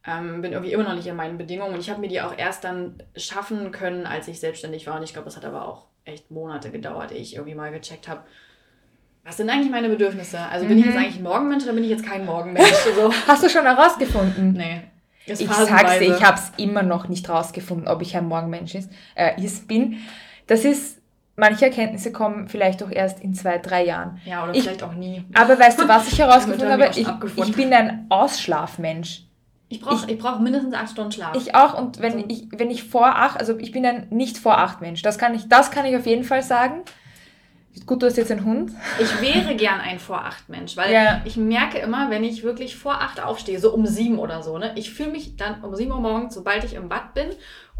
[0.06, 2.38] ähm, bin irgendwie immer noch nicht in meinen Bedingungen und ich habe mir die auch
[2.38, 4.98] erst dann schaffen können, als ich selbstständig war.
[4.98, 8.08] Und ich glaube, das hat aber auch echt Monate gedauert, ehe ich irgendwie mal gecheckt
[8.08, 8.24] habe,
[9.24, 10.40] was sind eigentlich meine Bedürfnisse?
[10.40, 10.80] Also bin mhm.
[10.80, 12.68] ich jetzt eigentlich ein Morgenmensch oder bin ich jetzt kein Morgenmensch?
[12.96, 13.14] So.
[13.28, 14.54] Hast du schon herausgefunden?
[14.54, 14.82] Nee.
[15.26, 18.90] Ich sag's dir, ich habe es immer noch nicht rausgefunden, ob ich ein Morgenmensch ist,
[19.14, 19.98] äh, ist, bin.
[20.48, 21.00] Das ist,
[21.36, 24.20] manche Erkenntnisse kommen vielleicht auch erst in zwei, drei Jahren.
[24.26, 25.24] Ja, oder ich, vielleicht auch nie.
[25.36, 26.90] Aber weißt du, was ich herausgefunden habe?
[26.96, 29.26] Ich, ich bin ein Ausschlafmensch.
[29.70, 31.36] Ich brauche ich, ich brauch mindestens acht Stunden Schlaf.
[31.36, 31.78] Ich auch.
[31.78, 34.82] Und wenn, also, ich, wenn ich vor acht, also ich bin ein nicht vor acht
[34.82, 35.04] Mensch.
[35.04, 36.82] Das kann ich, das kann ich auf jeden Fall sagen.
[37.86, 38.72] Gut, du hast jetzt einen Hund.
[39.00, 41.22] Ich wäre gern ein vor acht Mensch, weil ja.
[41.24, 44.74] ich merke immer, wenn ich wirklich vor acht aufstehe, so um sieben oder so, ne,
[44.76, 47.30] ich fühle mich dann um sieben Uhr morgens, sobald ich im Bad bin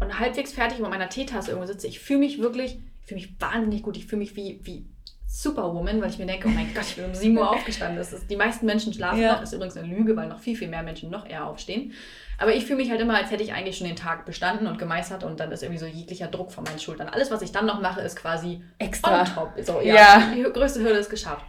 [0.00, 3.40] und halbwegs fertig mit meiner Teetasse irgendwo sitze, ich fühle mich wirklich, ich fühle mich
[3.40, 3.96] wahnsinnig gut.
[3.96, 4.86] Ich fühle mich wie, wie
[5.32, 7.96] Superwoman, weil ich mir denke, oh mein Gott, ich bin um 7 Uhr aufgestanden.
[7.96, 9.32] Das ist, die meisten Menschen schlafen ja.
[9.32, 9.40] noch.
[9.40, 11.92] Das ist übrigens eine Lüge, weil noch viel, viel mehr Menschen noch eher aufstehen.
[12.36, 14.76] Aber ich fühle mich halt immer, als hätte ich eigentlich schon den Tag bestanden und
[14.76, 17.08] gemeistert und dann ist irgendwie so jeglicher Druck von meinen Schultern.
[17.08, 19.52] Alles, was ich dann noch mache, ist quasi extra on top.
[19.62, 20.32] So, ja, ja.
[20.34, 21.44] Die größte Hürde ist geschafft.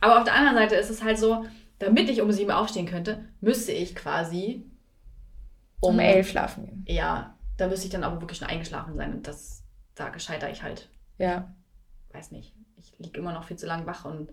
[0.00, 1.44] Aber auf der anderen Seite ist es halt so,
[1.80, 4.64] damit ich um 7 Uhr aufstehen könnte, müsste ich quasi
[5.80, 6.84] um, um 11 schlafen gehen.
[6.88, 9.64] Ja, da müsste ich dann aber wirklich schon eingeschlafen sein und das,
[9.94, 10.88] da gescheitere ich halt.
[11.18, 11.52] Ja.
[12.14, 12.57] Weiß nicht ich
[12.98, 14.32] liege immer noch viel zu lang wach und,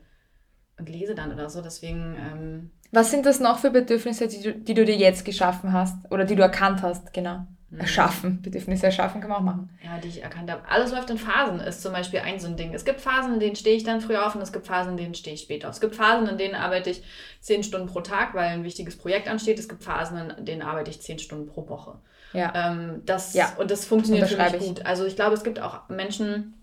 [0.78, 1.62] und lese dann oder so.
[1.62, 2.16] Deswegen.
[2.16, 6.12] Ähm, Was sind das noch für Bedürfnisse, die du, die du dir jetzt geschaffen hast
[6.12, 7.14] oder die du erkannt hast?
[7.14, 7.46] Genau.
[7.70, 7.80] Mhm.
[7.80, 8.42] Erschaffen.
[8.42, 9.70] Bedürfnisse erschaffen kann man auch machen.
[9.84, 10.62] Ja, die ich erkannt habe.
[10.70, 12.74] Alles läuft in Phasen, ist zum Beispiel ein so ein Ding.
[12.74, 14.98] Es gibt Phasen, in denen stehe ich dann früh auf und es gibt Phasen, in
[14.98, 15.76] denen stehe ich später auf.
[15.76, 17.04] Es gibt Phasen, in denen arbeite ich
[17.42, 19.58] zehn Stunden pro Tag, weil ein wichtiges Projekt ansteht.
[19.58, 21.98] Es gibt Phasen, in denen arbeite ich zehn Stunden pro Woche.
[22.34, 22.54] Ja.
[22.56, 23.54] Ähm, das, ja.
[23.58, 24.86] Und das funktioniert für mich gut.
[24.86, 26.54] Also ich glaube, es gibt auch Menschen,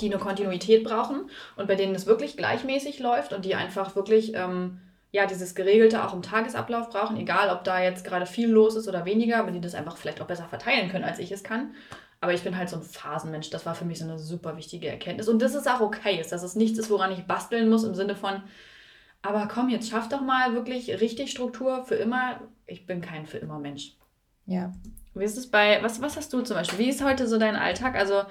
[0.00, 4.34] die eine Kontinuität brauchen und bei denen es wirklich gleichmäßig läuft und die einfach wirklich
[4.34, 4.80] ähm,
[5.12, 8.88] ja dieses geregelte auch im Tagesablauf brauchen, egal ob da jetzt gerade viel los ist
[8.88, 11.74] oder weniger, aber die das einfach vielleicht auch besser verteilen können, als ich es kann.
[12.20, 13.50] Aber ich bin halt so ein Phasenmensch.
[13.50, 15.28] Das war für mich so eine super wichtige Erkenntnis.
[15.28, 17.94] Und das ist auch okay, ist, dass es nichts ist, woran ich basteln muss, im
[17.94, 18.42] Sinne von,
[19.20, 22.40] aber komm, jetzt schaff doch mal wirklich richtig Struktur für immer.
[22.66, 23.96] Ich bin kein für immer Mensch.
[24.46, 24.72] Ja.
[25.14, 26.78] Wie ist es bei, was, was hast du zum Beispiel?
[26.78, 27.94] Wie ist heute so dein Alltag?
[27.94, 28.22] Also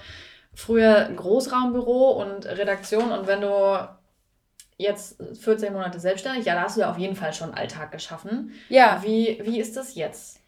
[0.53, 3.87] früher Großraumbüro und Redaktion und wenn du
[4.77, 8.51] jetzt 14 Monate selbstständig, ja, da hast du ja auf jeden Fall schon Alltag geschaffen.
[8.69, 9.01] Ja.
[9.03, 10.39] Wie, wie ist das jetzt?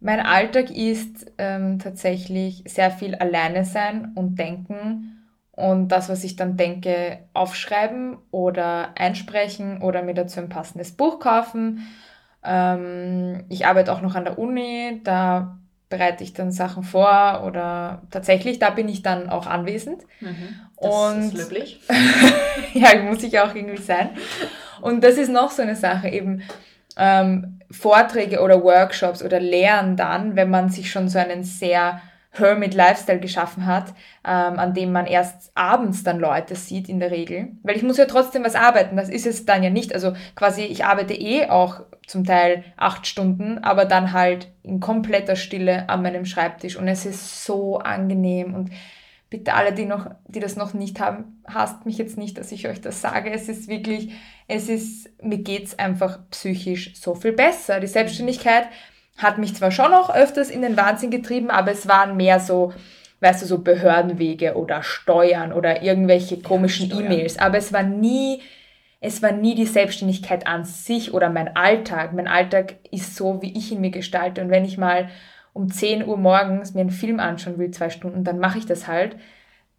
[0.00, 5.18] Mein Alltag ist ähm, tatsächlich sehr viel alleine sein und denken
[5.58, 11.18] und das, was ich dann denke, aufschreiben oder einsprechen oder mir dazu ein passendes Buch
[11.18, 11.88] kaufen.
[12.44, 15.58] Ähm, ich arbeite auch noch an der Uni, da
[15.88, 20.02] bereite ich dann Sachen vor oder tatsächlich, da bin ich dann auch anwesend.
[20.20, 20.60] Mhm.
[20.80, 21.80] Das und ist löblich.
[22.74, 24.10] ja, muss ich auch irgendwie sein.
[24.80, 26.42] Und das ist noch so eine Sache, eben
[26.96, 33.20] ähm, Vorträge oder Workshops oder Lehren dann, wenn man sich schon so einen sehr Hermit-Lifestyle
[33.20, 33.88] geschaffen hat,
[34.24, 37.48] ähm, an dem man erst abends dann Leute sieht in der Regel.
[37.62, 39.94] Weil ich muss ja trotzdem was arbeiten, das ist es dann ja nicht.
[39.94, 45.36] Also quasi, ich arbeite eh auch zum Teil acht Stunden, aber dann halt in kompletter
[45.36, 48.70] Stille an meinem Schreibtisch und es ist so angenehm und
[49.30, 52.66] bitte alle, die noch, die das noch nicht haben, hasst mich jetzt nicht, dass ich
[52.66, 53.30] euch das sage.
[53.30, 54.12] Es ist wirklich,
[54.46, 57.78] es ist, mir geht's einfach psychisch so viel besser.
[57.80, 58.68] Die Selbstständigkeit
[59.18, 62.72] hat mich zwar schon auch öfters in den Wahnsinn getrieben, aber es waren mehr so,
[63.20, 67.38] weißt du, so Behördenwege oder Steuern oder irgendwelche komischen ja, E-Mails.
[67.38, 68.40] Aber es war nie,
[69.00, 72.12] es war nie die Selbstständigkeit an sich oder mein Alltag.
[72.12, 74.40] Mein Alltag ist so, wie ich ihn mir gestalte.
[74.40, 75.08] Und wenn ich mal
[75.52, 78.88] um 10 Uhr morgens mir einen Film anschauen will, zwei Stunden, dann mache ich das
[78.88, 79.16] halt.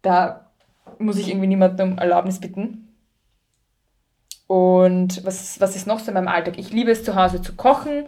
[0.02, 0.50] Da
[0.98, 2.88] muss ich irgendwie niemandem um Erlaubnis bitten.
[4.46, 6.58] Und was, was ist noch so in meinem Alltag?
[6.58, 8.06] Ich liebe es zu Hause zu kochen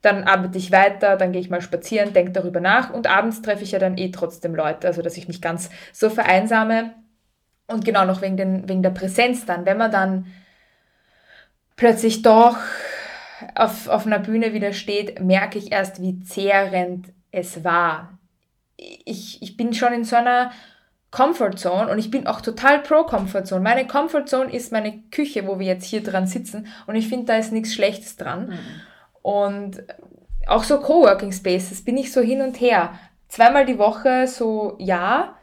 [0.00, 3.64] dann arbeite ich weiter, dann gehe ich mal spazieren, denke darüber nach und abends treffe
[3.64, 6.94] ich ja dann eh trotzdem Leute, also dass ich nicht ganz so vereinsame.
[7.66, 10.26] Und genau noch wegen, den, wegen der Präsenz dann, wenn man dann
[11.78, 12.58] plötzlich doch
[13.54, 18.18] auf, auf einer Bühne wieder steht, merke ich erst, wie zehrend es war.
[18.76, 20.50] Ich, ich bin schon in so einer
[21.10, 23.62] Comfortzone und ich bin auch total pro Comfortzone.
[23.62, 27.36] Meine Comfortzone ist meine Küche, wo wir jetzt hier dran sitzen und ich finde, da
[27.36, 28.48] ist nichts Schlechtes dran.
[28.48, 28.58] Mhm.
[29.22, 29.84] Und
[30.46, 32.98] auch so Coworking Spaces bin ich so hin und her.
[33.28, 35.36] Zweimal die Woche so ja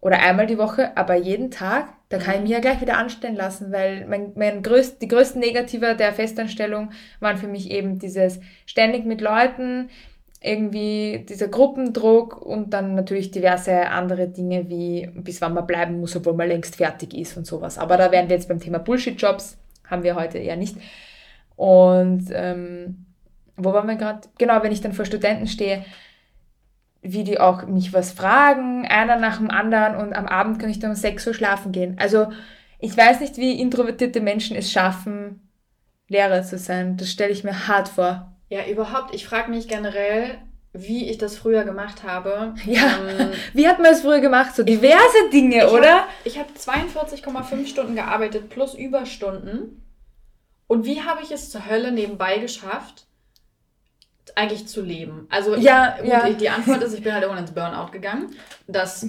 [0.00, 3.36] oder einmal die Woche, aber jeden Tag, da kann ich mich ja gleich wieder anstellen
[3.36, 8.40] lassen, weil mein, mein größt, die größten Negative der Festanstellung waren für mich eben dieses
[8.66, 9.88] ständig mit Leuten,
[10.42, 16.16] irgendwie dieser Gruppendruck und dann natürlich diverse andere Dinge wie bis wann man bleiben muss,
[16.16, 17.78] obwohl man längst fertig ist und sowas.
[17.78, 20.76] Aber da wären wir jetzt beim Thema Bullshit-Jobs, haben wir heute eher nicht.
[21.54, 23.06] Und ähm,
[23.56, 24.22] wo waren wir gerade?
[24.38, 25.84] Genau, wenn ich dann vor Studenten stehe,
[27.02, 30.78] wie die auch mich was fragen, einer nach dem anderen und am Abend kann ich
[30.78, 31.96] dann um 6 Uhr schlafen gehen.
[31.98, 32.28] Also
[32.78, 35.48] ich weiß nicht, wie introvertierte Menschen es schaffen,
[36.08, 36.96] Lehrer zu sein.
[36.96, 38.32] Das stelle ich mir hart vor.
[38.48, 39.14] Ja, überhaupt.
[39.14, 40.38] Ich frage mich generell,
[40.72, 42.54] wie ich das früher gemacht habe.
[42.64, 44.54] Ja, ähm, wie hat man es früher gemacht?
[44.54, 46.00] So diverse ich, Dinge, ich oder?
[46.00, 49.84] Hab, ich habe 42,5 Stunden gearbeitet plus Überstunden.
[50.66, 53.06] Und wie habe ich es zur Hölle nebenbei geschafft,
[54.36, 55.26] eigentlich zu leben?
[55.30, 56.28] Also ja, ich, ja.
[56.30, 58.34] die Antwort ist, ich bin halt irgendwann ins Burnout gegangen.
[58.66, 59.06] Das,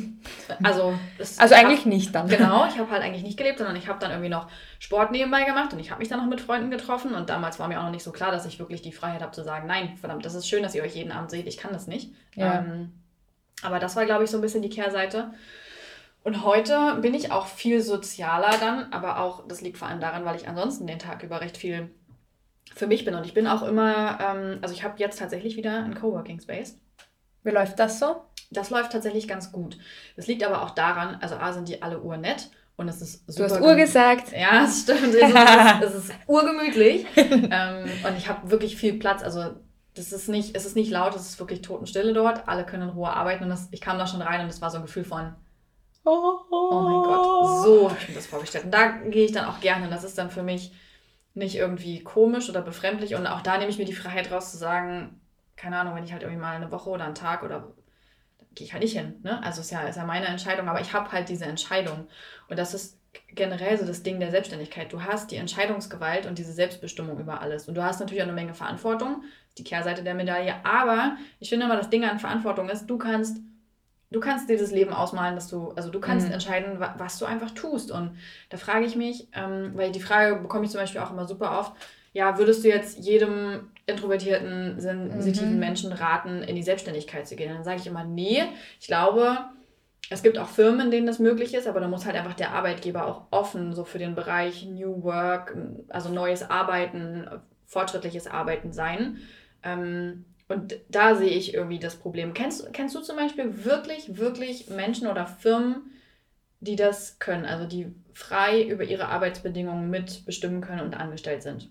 [0.63, 2.27] also, das also eigentlich hab, nicht dann.
[2.27, 4.47] Genau, ich habe halt eigentlich nicht gelebt, sondern ich habe dann irgendwie noch
[4.79, 7.67] Sport nebenbei gemacht und ich habe mich dann noch mit Freunden getroffen und damals war
[7.67, 9.97] mir auch noch nicht so klar, dass ich wirklich die Freiheit habe zu sagen, nein,
[9.97, 12.13] verdammt, das ist schön, dass ihr euch jeden Abend seht, ich kann das nicht.
[12.35, 12.59] Ja.
[12.59, 12.91] Ähm,
[13.61, 15.31] aber das war, glaube ich, so ein bisschen die Kehrseite.
[16.23, 20.23] Und heute bin ich auch viel sozialer dann, aber auch, das liegt vor allem daran,
[20.23, 21.89] weil ich ansonsten den Tag über recht viel
[22.75, 23.15] für mich bin.
[23.15, 26.77] Und ich bin auch immer, ähm, also ich habe jetzt tatsächlich wieder einen Coworking Space.
[27.43, 28.21] Wie läuft das so?
[28.51, 29.77] Das läuft tatsächlich ganz gut.
[30.15, 33.47] Das liegt aber auch daran, also A sind die alle urnett und es ist super.
[33.47, 34.31] Du hast Uhr gesagt.
[34.31, 35.13] Ja, es stimmt.
[35.13, 35.35] Es ist,
[35.83, 37.05] es ist urgemütlich.
[37.15, 39.23] ähm, und ich habe wirklich viel Platz.
[39.23, 39.55] Also
[39.93, 42.47] das ist nicht, es ist nicht laut, es ist wirklich Totenstille dort.
[42.47, 43.43] Alle können in Ruhe arbeiten.
[43.43, 45.33] Und das, ich kam da schon rein und es war so ein Gefühl von,
[46.05, 48.65] oh, oh mein Gott, so habe ich mir das vorgestellt.
[48.65, 49.89] Und da gehe ich dann auch gerne.
[49.89, 50.73] Das ist dann für mich
[51.33, 53.15] nicht irgendwie komisch oder befremdlich.
[53.15, 55.21] Und auch da nehme ich mir die Freiheit raus zu sagen,
[55.55, 57.71] keine Ahnung, wenn ich halt irgendwie mal eine Woche oder einen Tag oder
[58.55, 59.19] gehe ich halt nicht hin.
[59.23, 59.41] Ne?
[59.43, 62.07] Also ist ja, ist ja meine Entscheidung, aber ich habe halt diese Entscheidung.
[62.49, 64.91] Und das ist generell so das Ding der Selbstständigkeit.
[64.91, 67.67] Du hast die Entscheidungsgewalt und diese Selbstbestimmung über alles.
[67.67, 69.23] Und du hast natürlich auch eine Menge Verantwortung,
[69.57, 70.55] die Kehrseite der Medaille.
[70.65, 73.37] Aber ich finde immer, das Ding an Verantwortung ist, du kannst
[74.11, 76.33] du kannst dir das Leben ausmalen, dass du, also du kannst mhm.
[76.33, 77.91] entscheiden, was du einfach tust.
[77.91, 78.17] Und
[78.49, 81.57] da frage ich mich, ähm, weil die Frage bekomme ich zum Beispiel auch immer super
[81.59, 81.73] oft,
[82.13, 85.59] ja, würdest du jetzt jedem introvertierten, sensitiven mhm.
[85.59, 87.53] Menschen raten, in die Selbstständigkeit zu gehen?
[87.53, 88.43] Dann sage ich immer, nee,
[88.81, 89.37] ich glaube,
[90.09, 92.51] es gibt auch Firmen, in denen das möglich ist, aber da muss halt einfach der
[92.51, 95.55] Arbeitgeber auch offen so für den Bereich New Work,
[95.87, 97.29] also neues Arbeiten,
[97.65, 99.19] fortschrittliches Arbeiten sein.
[99.63, 102.33] Ähm, und da sehe ich irgendwie das Problem.
[102.33, 105.91] Kennst, kennst du zum Beispiel wirklich, wirklich Menschen oder Firmen,
[106.59, 111.69] die das können, also die frei über ihre Arbeitsbedingungen mitbestimmen können und angestellt sind?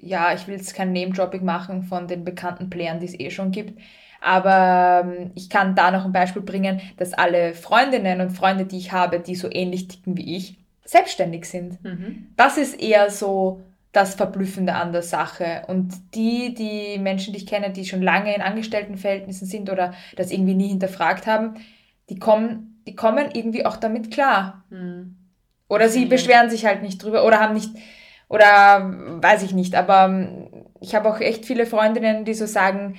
[0.00, 3.50] Ja, ich will jetzt kein Name-Dropping machen von den bekannten Playern, die es eh schon
[3.50, 3.78] gibt.
[4.20, 8.78] Aber ähm, ich kann da noch ein Beispiel bringen, dass alle Freundinnen und Freunde, die
[8.78, 11.82] ich habe, die so ähnlich ticken wie ich, selbstständig sind.
[11.84, 12.28] Mhm.
[12.36, 13.62] Das ist eher so
[13.98, 15.62] das Verblüffende an der Sache.
[15.66, 20.30] Und die, die Menschen, die ich kenne, die schon lange in Angestelltenverhältnissen sind oder das
[20.30, 21.54] irgendwie nie hinterfragt haben,
[22.08, 24.64] die kommen, die kommen irgendwie auch damit klar.
[24.70, 25.16] Hm.
[25.68, 27.70] Oder sie beschweren sich halt nicht drüber oder haben nicht,
[28.28, 30.48] oder weiß ich nicht, aber ähm,
[30.80, 32.96] ich habe auch echt viele Freundinnen, die so sagen,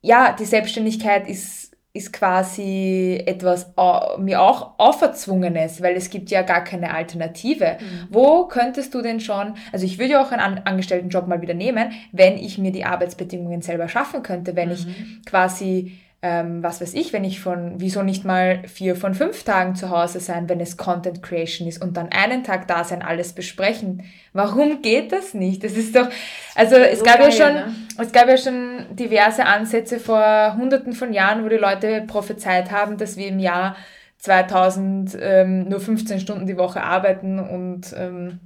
[0.00, 6.42] ja, die Selbstständigkeit ist ist quasi etwas uh, mir auch auferzwungenes, weil es gibt ja
[6.42, 7.78] gar keine Alternative.
[7.78, 8.08] Mhm.
[8.10, 11.92] Wo könntest du denn schon, also ich würde ja auch einen Angestelltenjob mal wieder nehmen,
[12.10, 14.74] wenn ich mir die Arbeitsbedingungen selber schaffen könnte, wenn mhm.
[14.74, 14.86] ich
[15.24, 15.92] quasi
[16.26, 19.90] ähm, was weiß ich, wenn ich von, wieso nicht mal vier von fünf Tagen zu
[19.90, 24.04] Hause sein, wenn es Content Creation ist und dann einen Tag da sein, alles besprechen.
[24.32, 25.62] Warum geht das nicht?
[25.62, 26.08] Das ist doch,
[26.54, 27.74] also es so gab geil, ja schon, ne?
[28.00, 32.96] es gab ja schon diverse Ansätze vor hunderten von Jahren, wo die Leute prophezeit haben,
[32.96, 33.76] dass wir im Jahr
[34.16, 38.40] 2000 ähm, nur 15 Stunden die Woche arbeiten und ähm,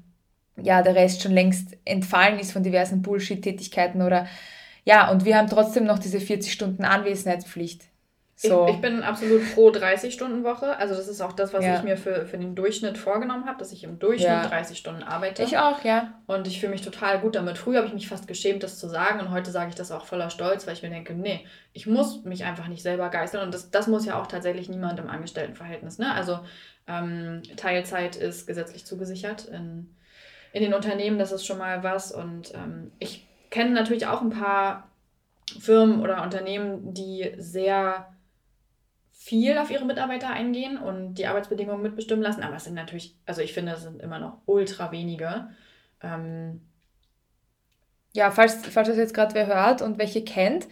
[0.60, 4.26] ja, der Rest schon längst entfallen ist von diversen Bullshit-Tätigkeiten oder
[4.88, 7.82] ja, und wir haben trotzdem noch diese 40 Stunden Anwesenheitspflicht.
[8.36, 8.66] So.
[8.68, 10.78] Ich, ich, bin absolut pro 30-Stunden-Woche.
[10.78, 11.76] Also das ist auch das, was ja.
[11.76, 14.46] ich mir für, für den Durchschnitt vorgenommen habe, dass ich im Durchschnitt ja.
[14.46, 15.42] 30 Stunden arbeite.
[15.42, 16.14] Ich auch, ja.
[16.26, 17.58] Und ich fühle mich total gut damit.
[17.58, 19.20] Früher habe ich mich fast geschämt, das zu sagen.
[19.20, 22.24] Und heute sage ich das auch voller Stolz, weil ich mir denke, nee, ich muss
[22.24, 23.42] mich einfach nicht selber geißeln.
[23.42, 25.98] Und das, das muss ja auch tatsächlich niemand im Angestelltenverhältnis.
[25.98, 26.14] Ne?
[26.14, 26.40] Also
[26.86, 29.94] ähm, Teilzeit ist gesetzlich zugesichert in,
[30.54, 31.18] in den Unternehmen.
[31.18, 32.10] Das ist schon mal was.
[32.10, 34.88] Und ähm, ich kenne natürlich auch ein paar
[35.58, 38.08] Firmen oder Unternehmen, die sehr
[39.12, 42.42] viel auf ihre Mitarbeiter eingehen und die Arbeitsbedingungen mitbestimmen lassen.
[42.42, 45.48] Aber es sind natürlich, also ich finde, es sind immer noch ultra wenige.
[46.02, 46.60] Ähm
[48.12, 50.66] ja, falls, falls das jetzt gerade wer hört und welche kennt,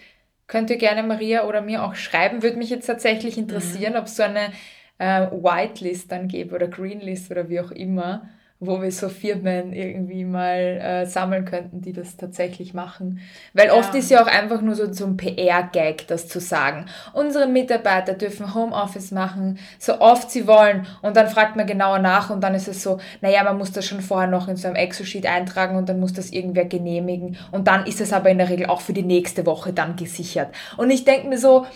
[0.46, 2.42] könnt ihr gerne Maria oder mir auch schreiben.
[2.42, 3.98] Würde mich jetzt tatsächlich interessieren, mhm.
[3.98, 4.52] ob es so eine
[4.98, 10.24] äh, Whitelist dann gäbe oder Greenlist oder wie auch immer wo wir so Firmen irgendwie
[10.24, 13.20] mal äh, sammeln könnten, die das tatsächlich machen.
[13.52, 13.74] Weil ja.
[13.74, 16.86] oft ist ja auch einfach nur so, so ein PR-Gag, das zu sagen.
[17.12, 20.86] Unsere Mitarbeiter dürfen Homeoffice machen, so oft sie wollen.
[21.02, 23.84] Und dann fragt man genauer nach und dann ist es so, naja, man muss das
[23.84, 27.36] schon vorher noch in so einem Excel-Sheet eintragen und dann muss das irgendwer genehmigen.
[27.50, 30.48] Und dann ist es aber in der Regel auch für die nächste Woche dann gesichert.
[30.78, 31.66] Und ich denke mir so,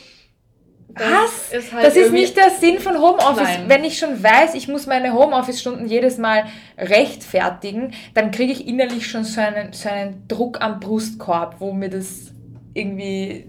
[0.95, 1.53] Was?
[1.53, 3.43] Ist halt das ist nicht der Sinn von Homeoffice.
[3.43, 3.69] Nein.
[3.69, 6.45] Wenn ich schon weiß, ich muss meine Homeoffice-Stunden jedes Mal
[6.79, 11.91] rechtfertigen, dann kriege ich innerlich schon so einen, so einen Druck am Brustkorb, wo mir
[11.91, 12.33] das
[12.75, 13.47] irgendwie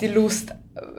[0.00, 0.54] die Lust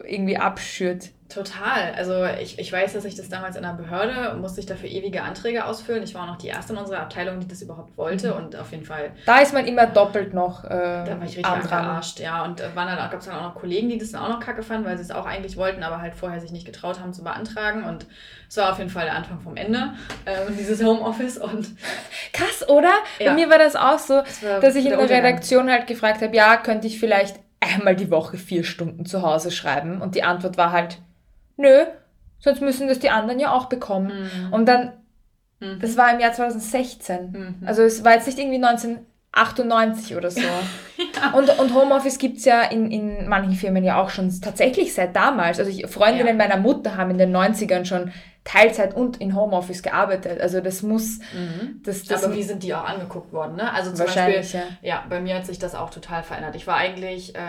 [0.05, 1.11] irgendwie abschürt.
[1.29, 1.93] Total.
[1.97, 5.23] Also ich, ich weiß, dass ich das damals in einer Behörde musste ich dafür ewige
[5.23, 6.01] Anträge ausfüllen.
[6.03, 8.37] Ich war auch noch die erste in unserer Abteilung, die das überhaupt wollte mhm.
[8.37, 9.11] und auf jeden Fall.
[9.25, 10.63] Da ist man immer doppelt noch.
[10.63, 12.45] Äh, da war ich richtig verarscht, ja.
[12.45, 14.39] Und äh, waren dann, gab es dann auch noch Kollegen, die das dann auch noch
[14.39, 17.11] kacke fanden, weil sie es auch eigentlich wollten, aber halt vorher sich nicht getraut haben
[17.11, 17.83] zu beantragen.
[17.83, 18.05] Und
[18.47, 21.37] es war auf jeden Fall der Anfang vom Ende, äh, dieses Homeoffice.
[21.37, 21.67] Und
[22.31, 22.93] Krass, oder?
[23.19, 23.31] Ja.
[23.31, 26.33] Bei mir war das auch so, das dass ich in der Redaktion halt gefragt habe,
[26.33, 30.01] ja, könnte ich vielleicht einmal die Woche vier Stunden zu Hause schreiben?
[30.01, 30.99] Und die Antwort war halt,
[31.57, 31.85] nö,
[32.39, 34.29] sonst müssen das die anderen ja auch bekommen.
[34.47, 34.53] Mhm.
[34.53, 34.93] Und dann,
[35.59, 35.79] mhm.
[35.79, 37.31] das war im Jahr 2016.
[37.31, 37.67] Mhm.
[37.67, 40.41] Also es war jetzt nicht irgendwie 1998 oder so.
[40.41, 41.33] ja.
[41.33, 45.15] und, und Homeoffice gibt es ja in, in manchen Firmen ja auch schon tatsächlich seit
[45.15, 45.59] damals.
[45.59, 46.47] Also ich, Freundinnen ja.
[46.47, 48.11] meiner Mutter haben in den 90ern schon
[48.47, 50.39] Teilzeit und in Homeoffice gearbeitet.
[50.39, 51.19] Also das muss.
[51.33, 51.81] Mhm.
[51.83, 53.57] Das, das Aber wie sind die auch angeguckt worden?
[53.57, 53.73] Ne?
[53.73, 54.63] Also zum Beispiel, ja.
[54.81, 55.03] ja.
[55.09, 56.55] bei mir hat sich das auch total verändert.
[56.55, 57.39] Ich war eigentlich, äh,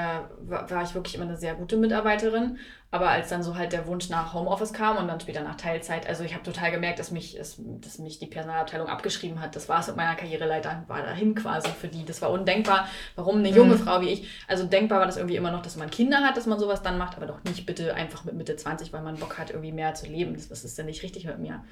[0.40, 2.58] war, war ich wirklich immer eine sehr gute Mitarbeiterin.
[2.90, 6.06] Aber als dann so halt der Wunsch nach Homeoffice kam und dann später nach Teilzeit,
[6.06, 9.54] also ich habe total gemerkt, dass mich, dass, dass mich die Personalabteilung abgeschrieben hat.
[9.56, 12.06] Das war es mit meiner Karriereleiter, war dahin quasi für die.
[12.06, 12.88] Das war undenkbar.
[13.14, 13.80] Warum eine junge mhm.
[13.80, 14.30] Frau wie ich?
[14.48, 16.96] Also denkbar war das irgendwie immer noch, dass man Kinder hat, dass man sowas dann
[16.96, 19.92] macht, aber doch nicht bitte einfach mit Mitte 20, weil man Bock hat, irgendwie mehr
[19.92, 20.32] zu leben.
[20.32, 21.62] Das, was ist denn nicht richtig mit mir?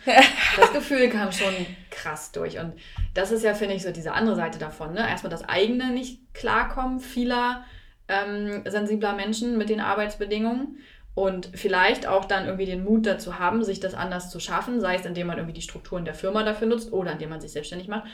[0.57, 1.55] das Gefühl kam schon
[1.91, 2.59] krass durch.
[2.59, 2.75] Und
[3.15, 4.93] das ist ja, finde ich, so diese andere Seite davon.
[4.93, 5.09] Ne?
[5.09, 7.65] Erstmal das eigene nicht klarkommen vieler
[8.09, 10.79] ähm, sensibler Menschen mit den Arbeitsbedingungen
[11.17, 14.97] und vielleicht auch dann irgendwie den Mut dazu haben, sich das anders zu schaffen, sei
[14.97, 17.89] es indem man irgendwie die Strukturen der Firma dafür nutzt oder indem man sich selbstständig
[17.89, 18.05] macht.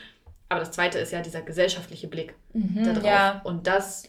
[0.48, 3.04] Aber das zweite ist ja dieser gesellschaftliche Blick mhm, darauf.
[3.04, 3.40] Ja.
[3.42, 4.08] Und das,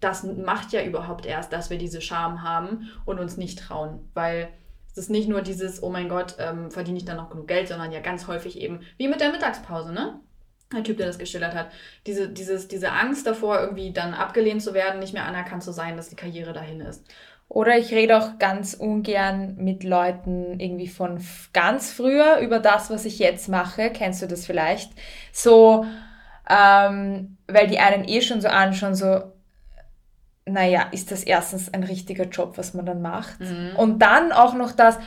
[0.00, 4.08] das macht ja überhaupt erst, dass wir diese Scham haben und uns nicht trauen.
[4.14, 4.48] Weil
[4.90, 7.68] es ist nicht nur dieses, oh mein Gott, ähm, verdiene ich dann noch genug Geld,
[7.68, 10.20] sondern ja ganz häufig eben, wie mit der Mittagspause, ne?
[10.72, 11.70] Der Typ, der das geschildert hat.
[12.06, 15.98] Diese, dieses, diese Angst davor, irgendwie dann abgelehnt zu werden, nicht mehr anerkannt zu sein,
[15.98, 17.04] dass die Karriere dahin ist.
[17.48, 23.04] Oder ich rede auch ganz ungern mit Leuten irgendwie von ganz früher über das, was
[23.04, 23.90] ich jetzt mache.
[23.90, 24.90] Kennst du das vielleicht?
[25.32, 25.86] So,
[26.48, 29.22] ähm, weil die einen eh schon so anschauen, so,
[30.46, 33.40] naja, ist das erstens ein richtiger Job, was man dann macht?
[33.40, 33.72] Mhm.
[33.76, 34.98] Und dann auch noch das,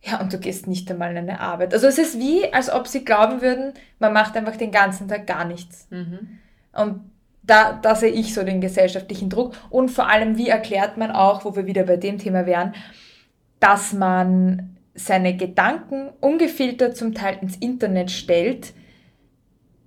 [0.00, 1.74] ja, und du gehst nicht einmal in eine Arbeit.
[1.74, 5.26] Also es ist wie, als ob sie glauben würden, man macht einfach den ganzen Tag
[5.26, 5.86] gar nichts.
[5.90, 6.38] Mhm.
[6.72, 7.11] Und
[7.42, 9.54] da, da sehe ich so den gesellschaftlichen Druck.
[9.70, 12.74] Und vor allem, wie erklärt man auch, wo wir wieder bei dem Thema wären,
[13.60, 18.74] dass man seine Gedanken ungefiltert zum Teil ins Internet stellt,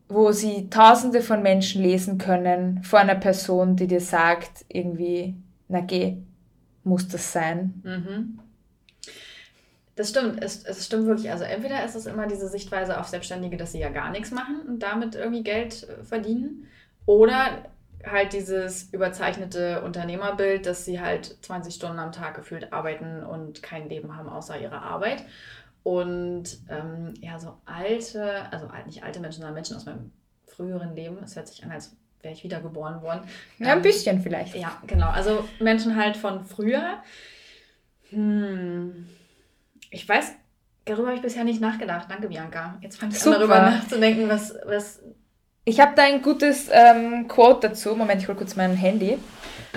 [0.08, 5.36] wo sie tausende von Menschen lesen können, vor einer Person, die dir sagt, irgendwie,
[5.68, 6.18] na geh,
[6.84, 7.82] muss das sein.
[7.84, 8.40] Mhm.
[9.96, 11.32] Das stimmt, es, es stimmt wirklich.
[11.32, 14.62] Also entweder ist es immer diese Sichtweise auf Selbstständige, dass sie ja gar nichts machen
[14.68, 16.68] und damit irgendwie Geld verdienen.
[17.06, 17.66] Oder
[18.06, 23.90] halt dieses überzeichnete Unternehmerbild, dass sie halt 20 Stunden am Tag gefühlt arbeiten und kein
[23.90, 25.24] Leben haben außer ihrer Arbeit.
[25.84, 30.12] Und ähm, ja, so alte, also nicht alte Menschen, sondern Menschen aus meinem
[30.48, 31.18] früheren Leben.
[31.24, 33.22] Es hört sich an, als wäre ich wiedergeboren worden.
[33.60, 34.56] Ja, ein ähm, bisschen vielleicht.
[34.56, 35.10] Ja, genau.
[35.10, 37.04] Also Menschen halt von früher.
[38.10, 39.08] Hm.
[39.92, 40.34] Ich weiß,
[40.86, 42.10] darüber habe ich bisher nicht nachgedacht.
[42.10, 42.78] Danke, Bianca.
[42.82, 45.04] Jetzt fange ich an, darüber nachzudenken, was, was
[45.66, 47.96] ich habe da ein gutes ähm, Quote dazu.
[47.96, 49.18] Moment, ich hole kurz mein Handy.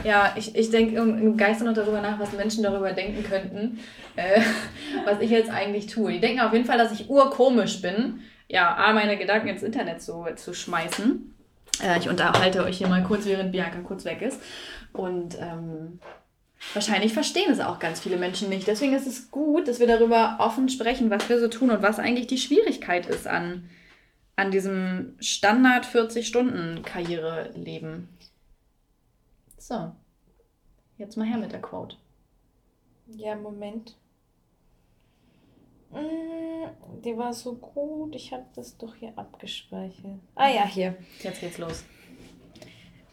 [0.04, 3.80] Ja, ich, ich denke im Geiste noch darüber nach, was Menschen darüber denken könnten,
[4.16, 4.40] äh,
[5.06, 6.12] was ich jetzt eigentlich tue.
[6.12, 10.02] Die denken auf jeden Fall, dass ich urkomisch bin, ja, A, meine Gedanken ins Internet
[10.02, 11.34] zu, zu schmeißen.
[11.82, 14.40] Äh, ich unterhalte euch hier mal kurz, während Bianca kurz weg ist.
[14.92, 16.00] Und ähm,
[16.74, 18.66] wahrscheinlich verstehen es auch ganz viele Menschen nicht.
[18.66, 21.98] Deswegen ist es gut, dass wir darüber offen sprechen, was wir so tun und was
[21.98, 23.68] eigentlich die Schwierigkeit ist an
[24.38, 28.08] an diesem Standard 40-Stunden-Karriere leben.
[29.58, 29.90] So,
[30.96, 31.96] jetzt mal her mit der Quote.
[33.08, 33.96] Ja, Moment.
[35.90, 38.14] Mm, die war so gut.
[38.14, 40.20] Ich habe das doch hier abgespeichert.
[40.36, 40.96] Ah ja, hier.
[41.20, 41.84] Jetzt geht's los.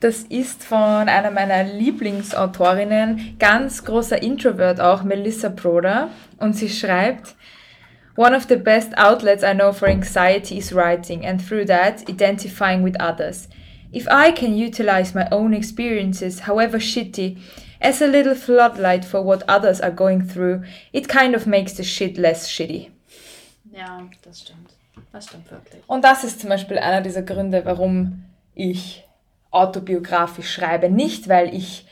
[0.02, 0.78] Das ist von
[1.10, 6.10] einer meiner Lieblingsautorinnen, ganz großer Introvert auch, Melissa Broder.
[6.38, 7.36] Und sie schreibt,
[8.15, 12.82] One of the best outlets I know for anxiety is writing, and through that, identifying
[12.82, 13.49] with others.
[13.91, 17.38] If I can utilize my own experiences, however shitty,
[17.82, 21.84] as a little floodlight for what others are going through, it kind of makes the
[21.84, 22.91] shit less shitty.
[23.74, 24.72] Ja, das stimmt.
[25.11, 25.84] Das stimmt wirklich.
[25.88, 29.03] Und das ist zum Beispiel einer dieser Gründe, warum ich
[29.51, 30.89] autobiografisch schreibe.
[30.89, 31.85] Nicht, weil ich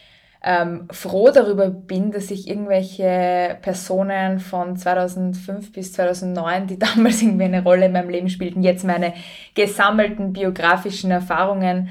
[0.43, 7.45] ähm, froh darüber bin, dass ich irgendwelche Personen von 2005 bis 2009, die damals irgendwie
[7.45, 9.13] eine Rolle in meinem Leben spielten, jetzt meine
[9.55, 11.89] gesammelten biografischen Erfahrungen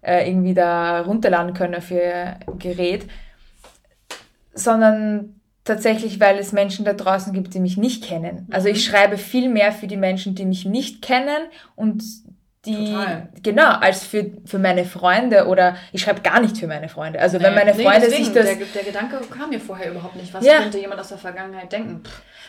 [0.00, 3.06] äh, irgendwie da runterladen können für ihr Gerät,
[4.54, 8.46] sondern tatsächlich, weil es Menschen da draußen gibt, die mich nicht kennen.
[8.50, 8.90] Also ich mhm.
[8.90, 12.04] schreibe viel mehr für die Menschen, die mich nicht kennen und
[12.64, 13.28] die, Total.
[13.42, 17.20] genau, als für, für meine Freunde oder ich schreibe gar nicht für meine Freunde.
[17.20, 18.46] Also wenn meine Freunde deswegen, sich das...
[18.46, 20.34] Der, der Gedanke kam mir vorher überhaupt nicht.
[20.34, 20.58] Was ja.
[20.58, 22.02] könnte jemand aus der Vergangenheit denken?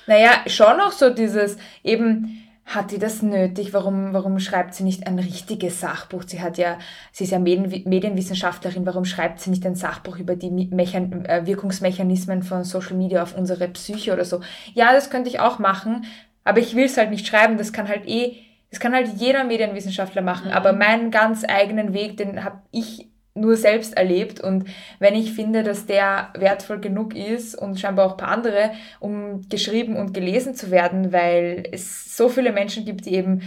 [0.07, 3.73] Naja, schon noch so dieses eben hat die das nötig?
[3.73, 6.23] Warum, warum schreibt sie nicht ein richtiges Sachbuch?
[6.25, 6.77] Sie hat ja,
[7.11, 8.85] sie ist ja Medien, Medienwissenschaftlerin.
[8.85, 13.35] Warum schreibt sie nicht ein Sachbuch über die Mechan äh, Wirkungsmechanismen von Social Media auf
[13.35, 14.41] unsere Psyche oder so?
[14.75, 16.05] Ja, das könnte ich auch machen,
[16.43, 17.57] aber ich will es halt nicht schreiben.
[17.57, 18.37] Das kann halt eh,
[18.69, 20.49] das kann halt jeder Medienwissenschaftler machen.
[20.49, 20.53] Mhm.
[20.53, 24.65] Aber meinen ganz eigenen Weg, den habe ich nur selbst erlebt und
[24.99, 29.47] wenn ich finde, dass der wertvoll genug ist und scheinbar auch ein paar andere, um
[29.49, 33.41] geschrieben und gelesen zu werden, weil es so viele Menschen gibt, die eben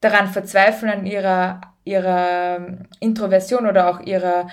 [0.00, 2.58] daran verzweifeln an ihrer, ihrer
[2.98, 4.48] Introversion oder auch ihrer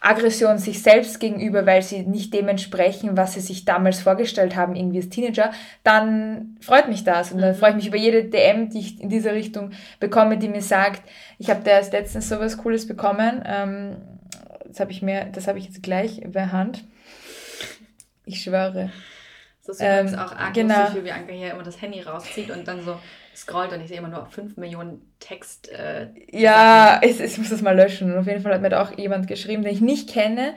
[0.00, 4.74] Aggression sich selbst gegenüber, weil sie nicht dem entsprechen, was sie sich damals vorgestellt haben,
[4.74, 5.52] irgendwie als Teenager,
[5.84, 7.32] dann freut mich das.
[7.32, 7.58] Und dann mhm.
[7.58, 11.02] freue ich mich über jede DM, die ich in diese Richtung bekomme, die mir sagt,
[11.38, 13.42] ich habe da erst letztens sowas Cooles bekommen.
[13.44, 13.96] Ähm,
[14.66, 16.82] das habe ich mir, das habe ich jetzt gleich bei Hand.
[18.24, 18.90] Ich schwöre.
[19.66, 20.80] Das ist übrigens ähm, auch arg genau.
[20.80, 22.98] lustig, wie Bianca hier immer das Handy rauszieht und dann so
[23.40, 25.70] scrollt und ich sehe immer nur 5 Millionen Text.
[25.70, 28.12] Äh, ja, ich, ich, muss das mal löschen.
[28.12, 30.54] Und auf jeden Fall hat mir da auch jemand geschrieben, den ich nicht kenne.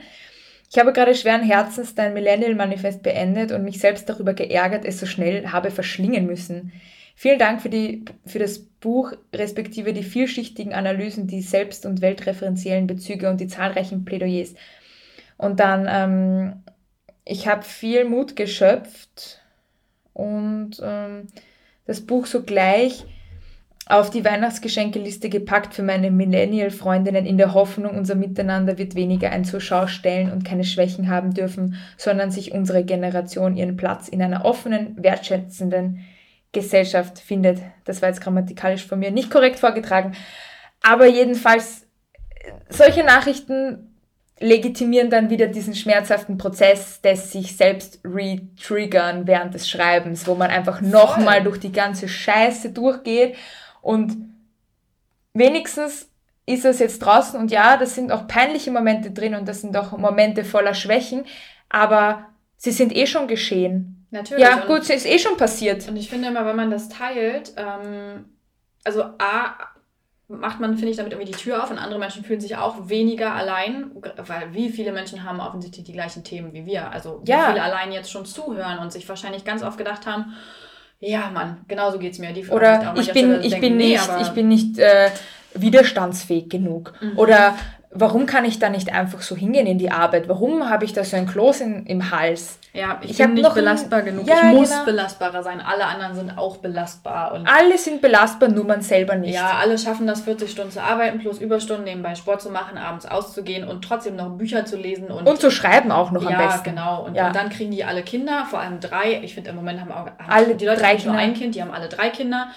[0.70, 5.06] Ich habe gerade schweren Herzens dein Millennial-Manifest beendet und mich selbst darüber geärgert, es so
[5.06, 6.72] schnell habe verschlingen müssen.
[7.16, 12.88] Vielen Dank für, die, für das Buch, respektive die vielschichtigen Analysen, die selbst- und weltreferenziellen
[12.88, 14.54] Bezüge und die zahlreichen Plädoyers.
[15.36, 16.62] Und dann, ähm,
[17.24, 19.40] ich habe viel Mut geschöpft
[20.12, 21.28] und ähm,
[21.86, 23.04] das Buch sogleich
[23.86, 29.44] auf die Weihnachtsgeschenkeliste gepackt für meine Millennial-Freundinnen in der Hoffnung, unser Miteinander wird weniger ein
[29.44, 34.46] zur stellen und keine Schwächen haben dürfen, sondern sich unsere Generation ihren Platz in einer
[34.46, 36.00] offenen, wertschätzenden,
[36.54, 37.58] Gesellschaft findet.
[37.84, 40.14] Das war jetzt grammatikalisch von mir nicht korrekt vorgetragen.
[40.82, 41.86] Aber jedenfalls,
[42.70, 43.93] solche Nachrichten
[44.40, 50.50] legitimieren dann wieder diesen schmerzhaften Prozess des sich selbst retriggern während des Schreibens, wo man
[50.50, 53.36] einfach nochmal durch die ganze Scheiße durchgeht
[53.80, 54.16] und
[55.34, 56.08] wenigstens
[56.46, 59.76] ist es jetzt draußen und ja, das sind auch peinliche Momente drin und das sind
[59.76, 61.24] auch Momente voller Schwächen,
[61.68, 62.26] aber
[62.56, 64.06] sie sind eh schon geschehen.
[64.10, 64.44] Natürlich.
[64.44, 65.88] Ja, gut, es ist eh schon passiert.
[65.88, 68.26] Und ich finde immer, wenn man das teilt, ähm,
[68.84, 69.73] also A,
[70.28, 72.88] macht man, finde ich, damit irgendwie die Tür auf und andere Menschen fühlen sich auch
[72.88, 76.90] weniger allein, weil wie viele Menschen haben offensichtlich die gleichen Themen wie wir.
[76.90, 77.48] Also wie ja.
[77.48, 80.34] viele allein jetzt schon zuhören und sich wahrscheinlich ganz oft gedacht haben,
[81.00, 82.32] ja, Mann, genauso geht es mir.
[82.32, 85.10] Die Oder ich bin, ich, denken, bin nicht, nee, ich bin nicht äh,
[85.52, 86.94] widerstandsfähig genug.
[87.00, 87.18] Mhm.
[87.18, 87.54] Oder
[87.94, 90.28] warum kann ich da nicht einfach so hingehen in die Arbeit?
[90.28, 92.58] Warum habe ich da so ein Kloß in, im Hals?
[92.72, 94.26] Ja, ich, ich bin nicht belastbar ein, genug.
[94.26, 94.84] Ja, ich muss genau.
[94.84, 95.60] belastbarer sein.
[95.60, 97.32] Alle anderen sind auch belastbar.
[97.32, 99.34] Und alle sind belastbar, nur man selber nicht.
[99.34, 103.06] Ja, alle schaffen das 40 Stunden zu arbeiten, plus Überstunden, nebenbei Sport zu machen, abends
[103.06, 105.06] auszugehen und trotzdem noch Bücher zu lesen.
[105.06, 106.70] Und, und zu schreiben auch noch ja, am besten.
[106.70, 107.04] Genau.
[107.04, 107.28] Und, ja.
[107.28, 109.20] und dann kriegen die alle Kinder, vor allem drei.
[109.22, 111.54] Ich finde, im Moment haben auch haben alle die Leute drei nicht nur ein Kind,
[111.54, 112.48] die haben alle drei Kinder.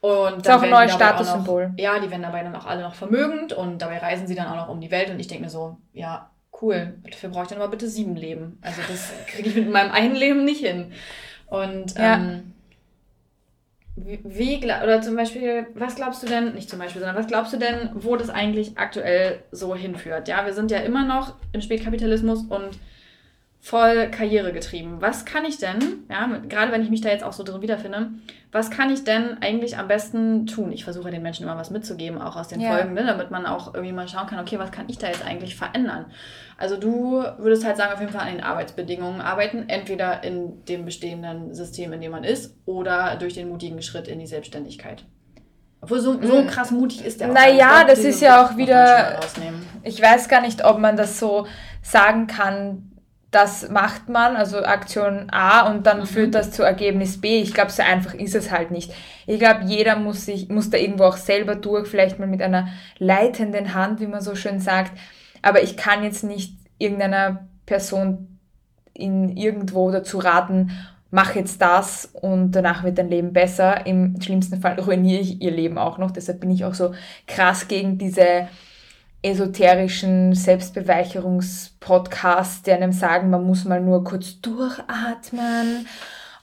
[0.00, 1.68] Und das ist auch ein neues Statussymbol.
[1.68, 4.46] Noch, ja, die werden dabei dann auch alle noch vermögend und dabei reisen sie dann
[4.46, 6.30] auch noch um die Welt und ich denke mir so, ja,
[6.62, 8.58] cool, dafür brauche ich dann aber bitte sieben Leben.
[8.62, 10.92] Also das kriege ich mit meinem einen Leben nicht hin.
[11.46, 12.14] Und ja.
[12.16, 12.52] ähm,
[13.96, 17.58] wie, oder zum Beispiel, was glaubst du denn, nicht zum Beispiel, sondern was glaubst du
[17.58, 20.28] denn, wo das eigentlich aktuell so hinführt?
[20.28, 22.78] Ja, wir sind ja immer noch im Spätkapitalismus und
[23.60, 24.96] voll Karriere getrieben.
[25.00, 28.10] Was kann ich denn, ja, gerade wenn ich mich da jetzt auch so drin wiederfinde,
[28.52, 30.72] was kann ich denn eigentlich am besten tun?
[30.72, 32.72] Ich versuche den Menschen immer was mitzugeben, auch aus den ja.
[32.72, 35.24] Folgen, ne, damit man auch irgendwie mal schauen kann, okay, was kann ich da jetzt
[35.24, 36.06] eigentlich verändern?
[36.56, 40.86] Also du würdest halt sagen, auf jeden Fall an den Arbeitsbedingungen arbeiten, entweder in dem
[40.86, 45.04] bestehenden System, in dem man ist, oder durch den mutigen Schritt in die Selbstständigkeit.
[45.82, 46.46] Obwohl so, so hm.
[46.46, 47.34] krass mutig ist der auch.
[47.34, 49.18] Naja, das ist ja auch wieder.
[49.82, 51.46] Ich weiß gar nicht, ob man das so
[51.82, 52.89] sagen kann,
[53.30, 56.06] das macht man, also Aktion A und dann mhm.
[56.06, 57.40] führt das zu Ergebnis B.
[57.40, 58.92] Ich glaube, so einfach ist es halt nicht.
[59.26, 62.68] Ich glaube, jeder muss sich, muss da irgendwo auch selber durch, vielleicht mal mit einer
[62.98, 64.92] leitenden Hand, wie man so schön sagt.
[65.42, 68.38] Aber ich kann jetzt nicht irgendeiner Person
[68.94, 70.72] in irgendwo dazu raten,
[71.12, 73.86] mach jetzt das und danach wird dein Leben besser.
[73.86, 76.10] Im schlimmsten Fall ruiniere ich ihr Leben auch noch.
[76.10, 76.92] Deshalb bin ich auch so
[77.28, 78.48] krass gegen diese
[79.22, 85.86] esoterischen Selbstbeweicherungspodcasts, die einem sagen, man muss mal nur kurz durchatmen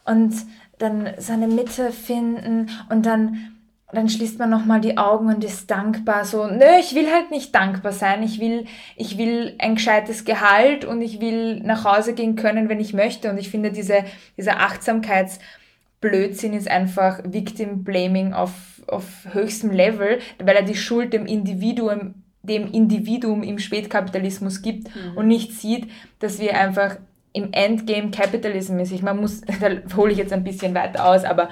[0.05, 0.34] und
[0.78, 3.57] dann seine Mitte finden und dann
[3.93, 6.25] dann schließt man nochmal die Augen und ist dankbar.
[6.25, 8.21] So, nö, ich will halt nicht dankbar sein.
[8.21, 8.65] Ich will,
[8.97, 13.30] ich will ein gescheites Gehalt und ich will nach Hause gehen können, wenn ich möchte.
[13.30, 14.03] Und ich finde, diese,
[14.36, 18.51] dieser Achtsamkeitsblödsinn ist einfach Victim Blaming auf,
[18.88, 25.18] auf höchstem Level, weil er die Schuld dem Individuum, dem Individuum im Spätkapitalismus gibt mhm.
[25.18, 25.88] und nicht sieht,
[26.20, 26.98] dass wir einfach
[27.34, 28.91] im Endgame Capitalism ist.
[28.91, 31.50] Ich, man muss, da hole ich jetzt ein bisschen weiter aus, aber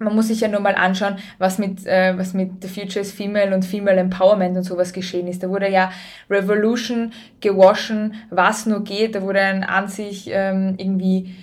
[0.00, 3.12] man muss sich ja nur mal anschauen, was mit, äh, was mit The Future is
[3.12, 5.42] Female und Female Empowerment und sowas geschehen ist.
[5.42, 5.90] Da wurde ja
[6.30, 9.14] Revolution gewaschen, was nur geht.
[9.14, 11.34] Da wurde ein an sich ähm, irgendwie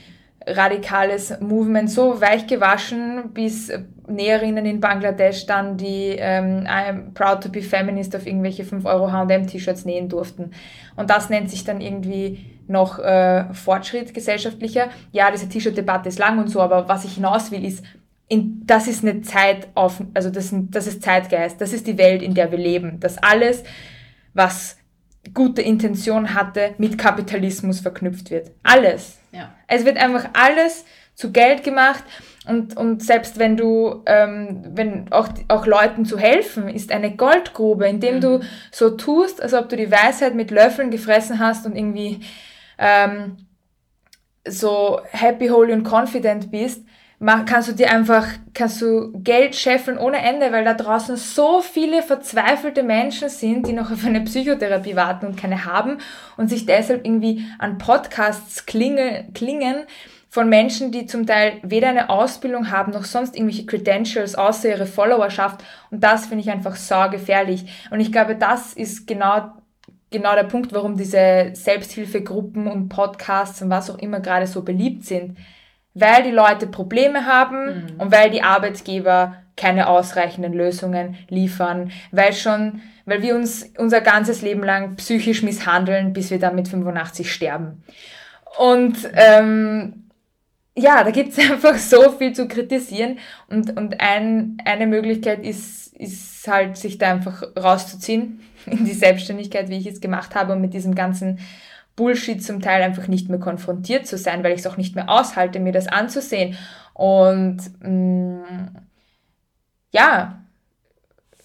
[0.47, 3.71] radikales Movement so weich gewaschen, bis
[4.07, 9.11] Näherinnen in Bangladesch dann die ähm, I'm proud to be feminist auf irgendwelche 5 Euro
[9.11, 10.51] H&M-T-Shirts nähen durften.
[10.95, 14.89] Und das nennt sich dann irgendwie noch äh, Fortschritt gesellschaftlicher.
[15.11, 17.83] Ja, diese T-Shirt-Debatte ist lang und so, aber was ich hinaus will, ist,
[18.27, 22.21] in, das ist eine Zeit auf, also das, das ist Zeitgeist, das ist die Welt,
[22.21, 22.99] in der wir leben.
[22.99, 23.63] Das alles,
[24.33, 24.77] was
[25.34, 28.51] gute Intention hatte, mit Kapitalismus verknüpft wird.
[28.63, 29.17] Alles.
[29.32, 29.53] Ja.
[29.67, 32.03] Es wird einfach alles zu Geld gemacht
[32.47, 37.88] und, und selbst wenn du, ähm, wenn auch, auch Leuten zu helfen, ist eine Goldgrube,
[37.88, 38.21] indem mhm.
[38.21, 38.39] du
[38.71, 42.19] so tust, als ob du die Weisheit mit Löffeln gefressen hast und irgendwie
[42.78, 43.38] ähm,
[44.47, 46.84] so happy, holy und confident bist,
[47.20, 52.01] kannst du dir einfach, kannst du Geld scheffeln ohne Ende, weil da draußen so viele
[52.01, 55.99] verzweifelte Menschen sind, die noch auf eine Psychotherapie warten und keine haben
[56.38, 59.86] und sich deshalb irgendwie an Podcasts klingen, klingen
[60.30, 64.86] von Menschen, die zum Teil weder eine Ausbildung haben, noch sonst irgendwelche Credentials, außer ihre
[64.86, 65.63] Followerschaft.
[65.91, 67.88] Und das finde ich einfach sau gefährlich.
[67.89, 69.53] Und ich glaube, das ist genau
[70.11, 75.03] genau der Punkt, warum diese Selbsthilfegruppen und Podcasts und was auch immer gerade so beliebt
[75.03, 75.38] sind
[75.95, 77.99] weil die Leute Probleme haben mhm.
[77.99, 84.41] und weil die Arbeitgeber keine ausreichenden Lösungen liefern, weil schon, weil wir uns unser ganzes
[84.41, 87.83] Leben lang psychisch misshandeln, bis wir dann mit 85 sterben.
[88.59, 90.09] Und ähm,
[90.75, 96.45] ja, da gibt's einfach so viel zu kritisieren und, und ein, eine Möglichkeit ist, ist
[96.47, 100.73] halt, sich da einfach rauszuziehen in die Selbstständigkeit, wie ich es gemacht habe und mit
[100.73, 101.39] diesem ganzen
[101.95, 105.09] Bullshit zum Teil einfach nicht mehr konfrontiert zu sein, weil ich es auch nicht mehr
[105.09, 106.57] aushalte, mir das anzusehen.
[106.93, 108.75] Und mh, mm,
[109.91, 110.45] ja,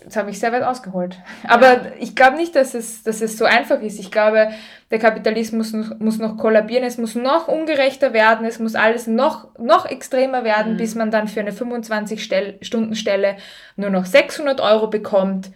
[0.02, 1.18] jetzt habe ich sehr weit ausgeholt.
[1.46, 4.00] Aber ich glaube nicht, dass es, dass es so einfach ist.
[4.00, 4.50] Ich glaube,
[4.90, 9.86] der Kapitalismus muss noch kollabieren, es muss noch ungerechter werden, es muss alles noch, noch
[9.86, 10.76] extremer werden, mhm.
[10.78, 13.36] bis man dann für eine 25-Stunden-Stelle
[13.76, 15.50] nur noch 600 Euro bekommt.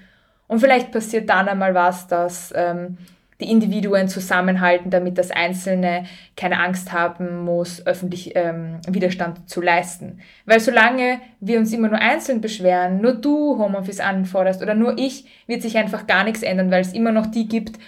[0.46, 2.98] Und vielleicht passiert dann einmal was, dass ähm,
[3.40, 6.04] die Individuen zusammenhalten, damit das Einzelne
[6.36, 10.20] keine Angst haben muss, öffentlich ähm, Widerstand zu leisten.
[10.46, 15.26] Weil solange wir uns immer nur einzeln beschweren, nur du Homeoffice anforderst oder nur ich,
[15.46, 17.78] wird sich einfach gar nichts ändern, weil es immer noch die gibt,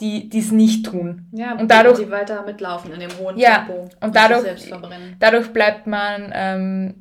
[0.00, 1.26] die es nicht tun.
[1.30, 3.88] Ja, und dadurch die weiter mitlaufen in dem hohen ja, Tempo.
[4.00, 4.72] Und dadurch,
[5.20, 6.94] dadurch bleibt man ähm,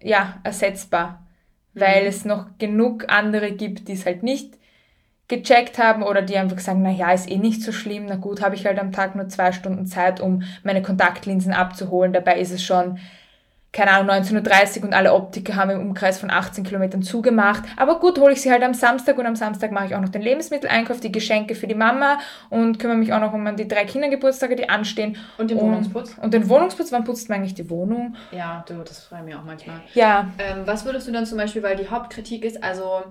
[0.00, 1.26] ja ersetzbar,
[1.74, 2.08] weil mhm.
[2.08, 4.54] es noch genug andere gibt, die es halt nicht
[5.32, 8.42] gecheckt haben oder die einfach sagen, na ja, ist eh nicht so schlimm, na gut,
[8.42, 12.12] habe ich halt am Tag nur zwei Stunden Zeit, um meine Kontaktlinsen abzuholen.
[12.12, 12.98] Dabei ist es schon,
[13.72, 17.62] keine Ahnung, 19.30 Uhr und alle Optiker haben im Umkreis von 18 Kilometern zugemacht.
[17.78, 20.10] Aber gut, hole ich sie halt am Samstag und am Samstag mache ich auch noch
[20.10, 22.18] den Lebensmitteleinkauf, die Geschenke für die Mama
[22.50, 25.16] und kümmere mich auch noch um die drei Kindergeburtstage, die anstehen.
[25.38, 26.14] Und den Wohnungsputz?
[26.20, 28.16] Und den Wohnungsputz, wann putzt man eigentlich die Wohnung?
[28.32, 29.80] Ja, du, das freue ich mich auch manchmal.
[29.94, 30.30] Ja.
[30.38, 33.04] Ähm, was würdest du dann zum Beispiel, weil die Hauptkritik ist, also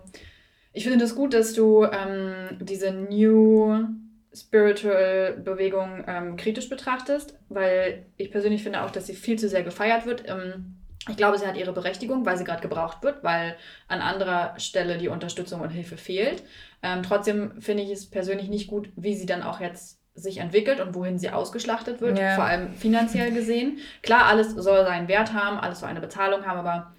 [0.73, 3.85] ich finde das gut, dass du ähm, diese New
[4.33, 9.63] Spiritual Bewegung ähm, kritisch betrachtest, weil ich persönlich finde auch, dass sie viel zu sehr
[9.63, 10.23] gefeiert wird.
[10.27, 10.77] Ähm,
[11.09, 13.57] ich glaube, sie hat ihre Berechtigung, weil sie gerade gebraucht wird, weil
[13.87, 16.43] an anderer Stelle die Unterstützung und Hilfe fehlt.
[16.83, 20.79] Ähm, trotzdem finde ich es persönlich nicht gut, wie sie dann auch jetzt sich entwickelt
[20.79, 22.35] und wohin sie ausgeschlachtet wird, ja.
[22.35, 23.79] vor allem finanziell gesehen.
[24.03, 26.93] Klar, alles soll seinen Wert haben, alles soll eine Bezahlung haben, aber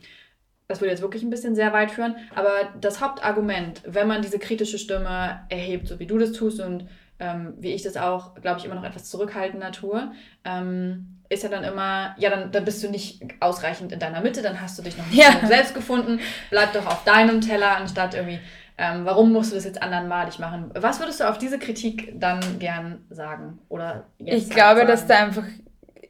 [0.69, 2.51] das würde jetzt wirklich ein bisschen sehr weit führen, aber
[2.81, 6.89] das Hauptargument, wenn man diese kritische Stimme erhebt, so wie du das tust und
[7.19, 10.11] ähm, wie ich das auch, glaube ich, immer noch etwas zurückhaltender tue,
[10.45, 14.43] ähm, ist ja dann immer, ja, dann, dann bist du nicht ausreichend in deiner Mitte,
[14.43, 15.47] dann hast du dich noch nicht ja.
[15.47, 18.41] selbst gefunden, bleib doch auf deinem Teller, anstatt irgendwie,
[18.79, 20.71] ähm, warum musst du das jetzt andermalig machen?
[20.75, 23.59] Was würdest du auf diese Kritik dann gern sagen?
[23.69, 24.89] Oder ich glaube, sagen?
[24.89, 25.45] dass da einfach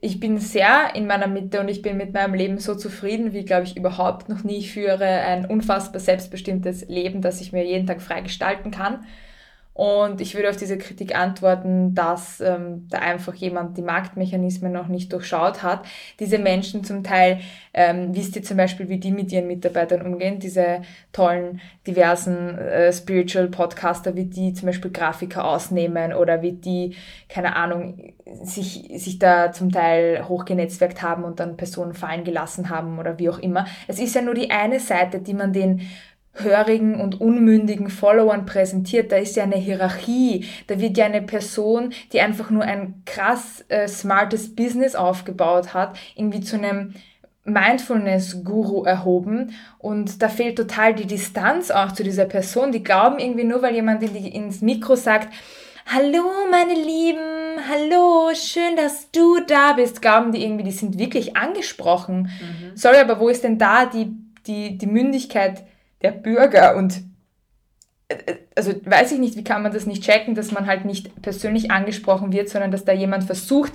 [0.05, 3.45] ich bin sehr in meiner Mitte und ich bin mit meinem Leben so zufrieden, wie,
[3.45, 4.57] glaube ich, überhaupt noch nie.
[4.59, 9.07] Ich führe ein unfassbar selbstbestimmtes Leben, das ich mir jeden Tag frei gestalten kann.
[9.75, 14.89] Und ich würde auf diese Kritik antworten, dass ähm, da einfach jemand die Marktmechanismen noch
[14.89, 15.87] nicht durchschaut hat.
[16.21, 17.41] Diese Menschen zum Teil,
[17.73, 22.93] ähm, wisst ihr zum Beispiel, wie die mit ihren Mitarbeitern umgehen, diese tollen, diversen äh,
[22.93, 26.95] Spiritual Podcaster, wie die zum Beispiel Grafiker ausnehmen oder wie die,
[27.31, 28.13] keine Ahnung,
[28.43, 33.31] sich, sich da zum Teil hochgenetzwerkt haben und dann Personen fallen gelassen haben oder wie
[33.31, 33.67] auch immer.
[33.89, 35.81] Es ist ja nur die eine Seite, die man den
[36.35, 39.13] hörigen und unmündigen Followern präsentiert.
[39.13, 40.47] Da ist ja eine Hierarchie.
[40.67, 45.97] Da wird ja eine Person, die einfach nur ein krass äh, smartes Business aufgebaut hat,
[46.17, 46.95] irgendwie zu einem
[47.45, 52.71] Mindfulness-Guru erhoben und da fehlt total die Distanz auch zu dieser Person.
[52.71, 55.33] Die glauben irgendwie nur, weil jemand in die, ins Mikro sagt,
[55.87, 61.37] Hallo meine Lieben, hallo, schön, dass du da bist, glauben die irgendwie, die sind wirklich
[61.37, 62.31] angesprochen.
[62.41, 62.77] Mhm.
[62.77, 64.13] Sorry, aber wo ist denn da die,
[64.47, 65.65] die, die Mündigkeit,
[66.03, 67.03] der Bürger und
[68.09, 70.85] äh, äh, also weiß ich nicht, wie kann man das nicht checken, dass man halt
[70.85, 73.73] nicht persönlich angesprochen wird, sondern dass da jemand versucht,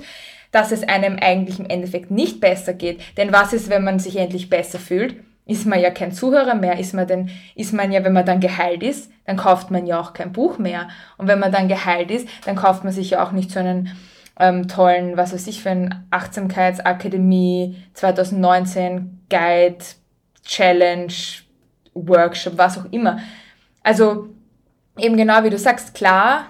[0.52, 3.02] dass es einem eigentlich im Endeffekt nicht besser geht.
[3.18, 5.16] Denn was ist, wenn man sich endlich besser fühlt?
[5.46, 8.42] Ist man ja kein Zuhörer mehr, ist man denn, ist man ja, wenn man dann
[8.42, 10.90] geheilt ist, dann kauft man ja auch kein Buch mehr.
[11.18, 13.96] Und wenn man dann geheilt ist, dann kauft man sich ja auch nicht so einen
[14.40, 19.84] ähm, tollen, was weiß ich, für einen Achtsamkeitsakademie 2019 Guide,
[20.44, 21.14] Challenge,
[22.06, 23.20] Workshop, was auch immer.
[23.84, 24.30] Also
[24.98, 26.46] eben genau wie du sagst, klar,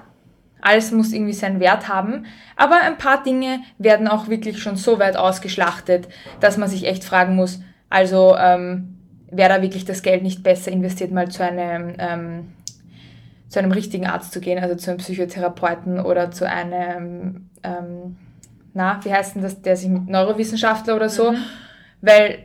[0.62, 2.26] alles muss irgendwie seinen Wert haben,
[2.56, 6.08] aber ein paar Dinge werden auch wirklich schon so weit ausgeschlachtet,
[6.40, 8.98] dass man sich echt fragen muss, also ähm,
[9.32, 12.54] wäre da wirklich das Geld nicht besser investiert, mal zu einem, ähm,
[13.50, 18.18] zu einem richtigen Arzt zu gehen, also zu einem Psychotherapeuten oder zu einem, ähm,
[18.74, 21.38] na, wie heißt denn das, der sich mit Neurowissenschaftler oder so, mhm.
[22.02, 22.40] weil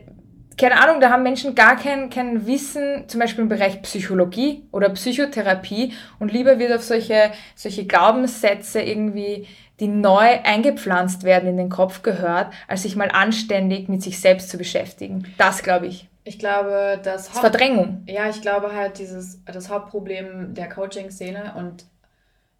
[0.57, 4.89] keine Ahnung, da haben Menschen gar kein, kein Wissen, zum Beispiel im Bereich Psychologie oder
[4.89, 9.47] Psychotherapie und lieber wird auf solche, solche Glaubenssätze irgendwie,
[9.79, 14.49] die neu eingepflanzt werden in den Kopf gehört, als sich mal anständig mit sich selbst
[14.49, 15.33] zu beschäftigen.
[15.37, 16.07] Das glaube ich.
[16.25, 18.03] Ich glaube, das, das Verdrängung.
[18.05, 21.85] Ja, ich glaube halt dieses das Hauptproblem der Coaching-Szene und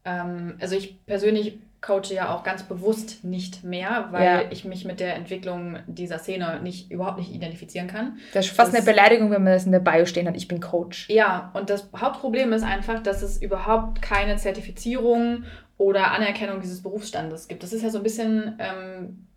[0.03, 4.51] ähm, also ich persönlich coache ja auch ganz bewusst nicht mehr, weil ja.
[4.51, 8.17] ich mich mit der Entwicklung dieser Szene nicht überhaupt nicht identifizieren kann.
[8.33, 10.47] Das ist fast das, eine Beleidigung, wenn man das in der Bio stehen hat, ich
[10.47, 11.09] bin Coach.
[11.09, 15.43] Ja, und das Hauptproblem ist einfach, dass es überhaupt keine Zertifizierung
[15.77, 17.63] oder Anerkennung dieses Berufsstandes gibt.
[17.63, 19.27] Das ist ja so ein bisschen, ähm,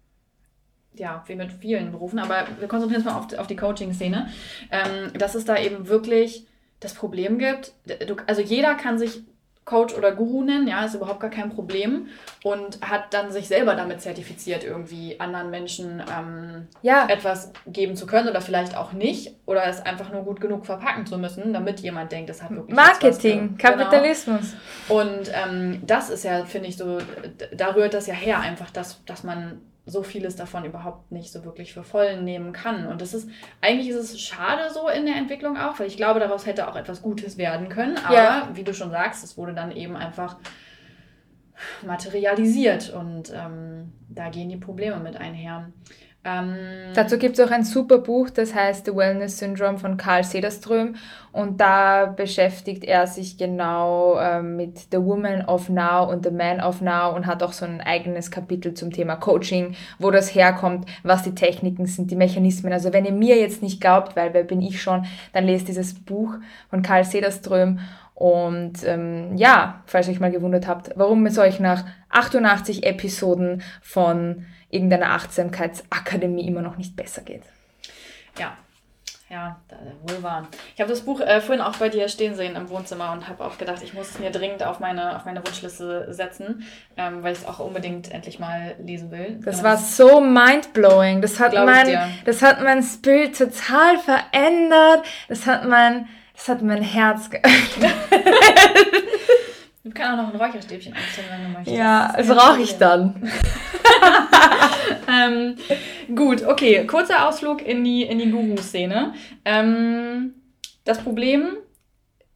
[0.94, 4.28] ja, wie mit vielen Berufen, aber wir konzentrieren uns mal auf, auf die Coaching-Szene,
[4.70, 6.47] ähm, dass es da eben wirklich
[6.78, 7.72] das Problem gibt,
[8.26, 9.22] also jeder kann sich
[9.67, 12.07] Coach oder Guru nennen, ja, ist überhaupt gar kein Problem
[12.45, 17.09] und hat dann sich selber damit zertifiziert, irgendwie anderen Menschen ähm, ja.
[17.09, 21.05] etwas geben zu können oder vielleicht auch nicht oder es einfach nur gut genug verpacken
[21.05, 24.55] zu müssen, damit jemand denkt, es hat wirklich Marketing, Kapitalismus.
[24.87, 25.01] Genau.
[25.01, 26.99] Und ähm, das ist ja, finde ich, so,
[27.53, 31.45] da rührt das ja her, einfach, dass, dass man so vieles davon überhaupt nicht so
[31.45, 32.89] wirklich für voll nehmen kann.
[32.89, 33.30] Und das ist,
[33.61, 36.74] eigentlich ist es schade so in der Entwicklung auch, weil ich glaube, daraus hätte auch
[36.74, 37.97] etwas Gutes werden können.
[37.99, 38.49] Aber ja.
[38.55, 40.37] wie du schon sagst, es wurde dann eben einfach
[41.87, 45.70] materialisiert und ähm, da gehen die Probleme mit einher.
[46.27, 46.57] Ähm,
[46.95, 50.97] Dazu gibt es auch ein super Buch, das heißt The Wellness Syndrome von Carl Sederström.
[51.31, 56.61] Und da beschäftigt er sich genau ähm, mit The Woman of Now und The Man
[56.61, 60.89] of Now und hat auch so ein eigenes Kapitel zum Thema Coaching, wo das herkommt,
[61.05, 62.72] was die Techniken sind, die Mechanismen.
[62.72, 65.95] Also wenn ihr mir jetzt nicht glaubt, weil wer bin ich schon, dann lest dieses
[65.95, 66.35] Buch
[66.70, 67.79] von Carl Sederström.
[68.14, 73.62] Und ähm, ja, falls ihr euch mal gewundert habt, warum es euch nach 88 Episoden
[73.83, 77.43] von irgendeiner Achtsamkeitsakademie immer noch nicht besser geht.
[78.39, 78.57] Ja,
[79.29, 79.57] ja,
[80.03, 80.47] wohl wahr.
[80.75, 83.45] Ich habe das Buch äh, vorhin auch bei dir stehen sehen im Wohnzimmer und habe
[83.45, 86.64] auch gedacht, ich muss es mir dringend auf meine, auf meine Wunschliste setzen,
[86.97, 89.41] ähm, weil ich es auch unbedingt endlich mal lesen will.
[89.45, 91.23] Das war so mindblowing.
[91.23, 95.05] Das hat mein, das hat mein Spirit total verändert.
[95.29, 97.95] Das hat mein, das hat mein Herz geöffnet.
[99.87, 101.76] Ich kann auch noch ein Räucherstäbchen anzünden, wenn du möchtest.
[101.76, 103.30] Ja, das rauche ich dann.
[105.09, 105.57] ähm,
[106.14, 106.87] gut, okay.
[106.87, 109.14] Kurzer Ausflug in die, in die Guru-Szene.
[109.45, 110.34] Ähm,
[110.84, 111.57] das Problem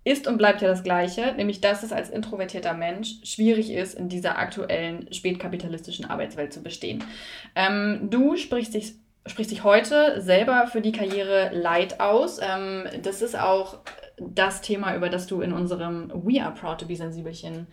[0.04, 4.08] ist und bleibt ja das gleiche, nämlich dass es als introvertierter Mensch schwierig ist, in
[4.08, 7.04] dieser aktuellen spätkapitalistischen Arbeitswelt zu bestehen.
[7.56, 8.94] Ähm, du sprichst dich,
[9.26, 12.38] sprichst dich heute selber für die Karriere Light aus.
[12.40, 13.78] Ähm, das ist auch
[14.20, 17.66] das Thema, über das du in unserem We Are Proud to Be Sensibelchen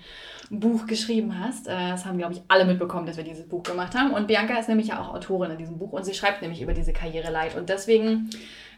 [0.50, 1.68] Buch geschrieben hast.
[1.68, 4.12] Äh, das haben, glaube ich, alle mitbekommen, dass wir dieses Buch gemacht haben.
[4.12, 6.74] Und Bianca ist nämlich ja auch Autorin in diesem Buch und sie schreibt nämlich über
[6.74, 7.56] diese Karriereleid.
[7.56, 8.30] Und deswegen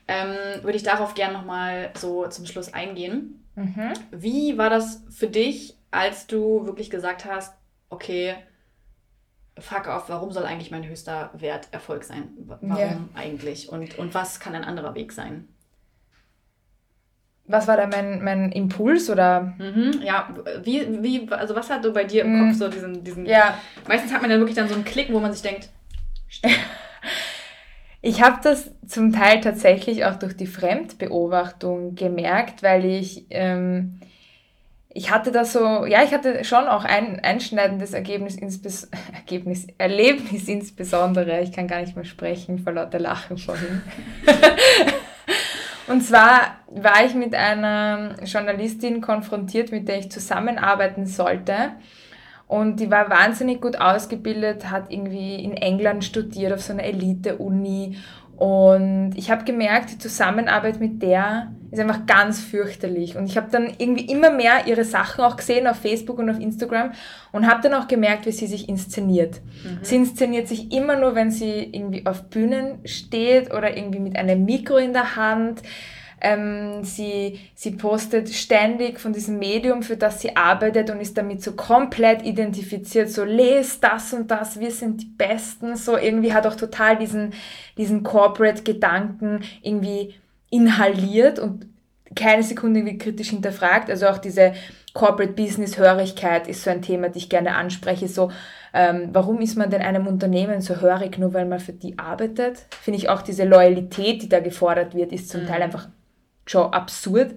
[0.08, 3.44] ähm, würde ich darauf gerne nochmal so zum Schluss eingehen.
[3.56, 3.94] Mhm.
[4.12, 7.54] Wie war das für dich, als du wirklich gesagt hast,
[7.90, 8.36] okay,
[9.60, 12.30] fuck off, warum soll eigentlich mein höchster Wert Erfolg sein?
[12.40, 12.98] Warum yeah.
[13.14, 13.70] eigentlich?
[13.70, 15.48] Und, und was kann ein anderer Weg sein?
[17.50, 19.54] Was war da mein, mein Impuls oder?
[19.58, 20.30] Mhm, ja,
[20.64, 22.48] wie, wie, also was hat du bei dir im mhm.
[22.48, 23.26] Kopf so diesen, diesen.
[23.26, 23.58] Ja.
[23.88, 25.70] Meistens hat man dann wirklich dann so einen Klick, wo man sich denkt,
[28.02, 34.00] Ich habe das zum Teil tatsächlich auch durch die Fremdbeobachtung gemerkt, weil ich ähm,
[34.92, 40.48] ich hatte da so, ja, ich hatte schon auch ein einschneidendes Ergebnis, insbes Ergebnis, Erlebnis
[40.48, 41.42] insbesondere.
[41.42, 43.82] Ich kann gar nicht mehr sprechen vor lauter Lachen vorhin.
[45.90, 51.72] Und zwar war ich mit einer Journalistin konfrontiert, mit der ich zusammenarbeiten sollte.
[52.48, 57.98] Und die war wahnsinnig gut ausgebildet, hat irgendwie in England studiert auf so einer Elite-Uni
[58.40, 63.18] und ich habe gemerkt, die Zusammenarbeit mit der ist einfach ganz fürchterlich.
[63.18, 66.40] Und ich habe dann irgendwie immer mehr ihre Sachen auch gesehen auf Facebook und auf
[66.40, 66.94] Instagram
[67.34, 69.42] und habe dann auch gemerkt, wie sie sich inszeniert.
[69.66, 69.80] Mhm.
[69.82, 74.46] Sie inszeniert sich immer nur, wenn sie irgendwie auf Bühnen steht oder irgendwie mit einem
[74.46, 75.62] Mikro in der Hand.
[76.22, 81.42] Ähm, sie, sie postet ständig von diesem Medium, für das sie arbeitet und ist damit
[81.42, 83.10] so komplett identifiziert.
[83.10, 85.76] So, lest das und das, wir sind die Besten.
[85.76, 87.34] So, irgendwie hat auch total diesen,
[87.78, 90.16] diesen Corporate-Gedanken irgendwie
[90.50, 91.68] inhaliert und
[92.16, 93.90] keine Sekunde irgendwie kritisch hinterfragt.
[93.90, 94.54] Also auch diese
[94.94, 98.08] Corporate Business Hörigkeit ist so ein Thema, das ich gerne anspreche.
[98.08, 98.32] So,
[98.74, 102.66] ähm, warum ist man denn einem Unternehmen so hörig, nur weil man für die arbeitet?
[102.82, 105.48] Finde ich auch diese Loyalität, die da gefordert wird, ist zum mhm.
[105.48, 105.88] Teil einfach
[106.50, 107.36] schon absurd.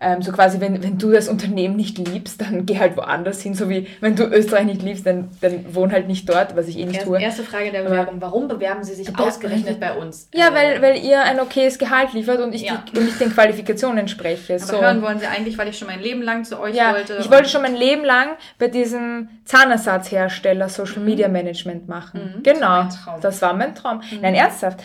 [0.00, 3.54] Ähm, so quasi, wenn, wenn du das Unternehmen nicht liebst, dann geh halt woanders hin.
[3.54, 6.78] So wie, wenn du Österreich nicht liebst, dann, dann wohn halt nicht dort, was ich
[6.78, 7.20] eh nicht tue.
[7.20, 8.20] Erste Frage der Bewerbung.
[8.20, 10.28] Warum bewerben Sie sich ausgerechnet bei uns?
[10.32, 12.84] Ja, weil, weil ihr ein okayes Gehalt liefert und ich, ja.
[12.92, 14.54] die, und ich den Qualifikationen entspreche.
[14.54, 14.80] Aber so.
[14.80, 17.16] hören wollen Sie eigentlich, weil ich schon mein Leben lang zu euch ja, wollte?
[17.18, 22.36] ich wollte schon mein Leben lang bei diesem Zahnersatzhersteller Social Media Management machen.
[22.36, 22.42] Mhm.
[22.44, 22.84] Genau.
[22.84, 23.96] Das war, das war mein Traum.
[23.98, 24.20] Mhm.
[24.20, 24.78] Nein, ernsthaft.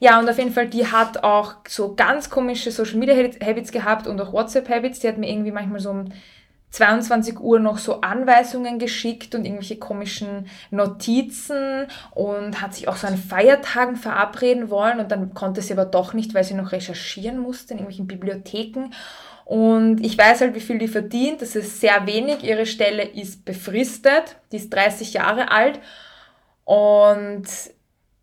[0.00, 4.06] Ja, und auf jeden Fall, die hat auch so ganz komische Social Media Habits gehabt
[4.06, 5.00] und auch WhatsApp Habits.
[5.00, 6.06] Die hat mir irgendwie manchmal so um
[6.70, 13.08] 22 Uhr noch so Anweisungen geschickt und irgendwelche komischen Notizen und hat sich auch so
[13.08, 17.38] an Feiertagen verabreden wollen und dann konnte sie aber doch nicht, weil sie noch recherchieren
[17.38, 18.92] musste in irgendwelchen Bibliotheken.
[19.44, 21.42] Und ich weiß halt, wie viel die verdient.
[21.42, 22.42] Das ist sehr wenig.
[22.42, 24.36] Ihre Stelle ist befristet.
[24.52, 25.80] Die ist 30 Jahre alt.
[26.64, 27.48] Und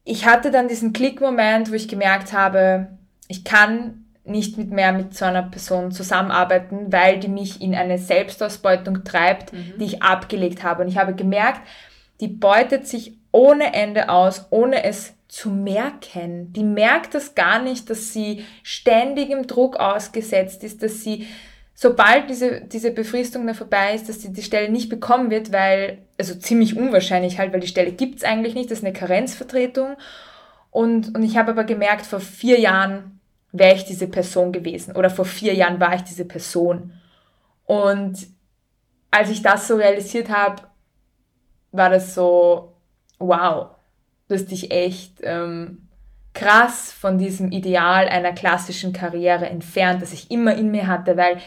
[0.07, 2.87] ich hatte dann diesen Klickmoment, wo ich gemerkt habe,
[3.27, 7.97] ich kann nicht mit mehr mit so einer Person zusammenarbeiten, weil die mich in eine
[7.97, 9.73] Selbstausbeutung treibt, mhm.
[9.79, 10.83] die ich abgelegt habe.
[10.83, 11.61] Und ich habe gemerkt,
[12.21, 16.53] die beutet sich ohne Ende aus, ohne es zu merken.
[16.53, 21.27] Die merkt das gar nicht, dass sie ständig im Druck ausgesetzt ist, dass sie
[21.79, 25.99] sobald diese, diese Befristung dann vorbei ist, dass sie die Stelle nicht bekommen wird, weil,
[26.17, 29.95] also ziemlich unwahrscheinlich halt, weil die Stelle gibt's eigentlich nicht, das ist eine Karenzvertretung.
[30.71, 33.19] Und, und ich habe aber gemerkt, vor vier Jahren
[33.51, 36.93] wäre ich diese Person gewesen oder vor vier Jahren war ich diese Person.
[37.65, 38.25] Und
[39.11, 40.63] als ich das so realisiert habe,
[41.71, 42.73] war das so,
[43.19, 43.67] wow,
[44.27, 45.87] du hast dich echt ähm,
[46.33, 51.37] krass von diesem Ideal einer klassischen Karriere entfernt, das ich immer in mir hatte, weil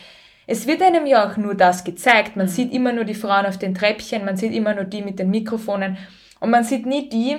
[0.47, 2.37] es wird einem ja auch nur das gezeigt.
[2.37, 5.19] Man sieht immer nur die Frauen auf den Treppchen, man sieht immer nur die mit
[5.19, 5.97] den Mikrofonen
[6.41, 7.37] und man sieht nie die,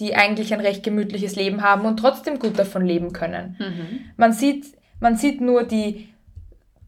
[0.00, 3.56] die eigentlich ein recht gemütliches Leben haben und trotzdem gut davon leben können.
[3.58, 4.00] Mhm.
[4.16, 4.66] Man, sieht,
[5.00, 6.08] man sieht nur die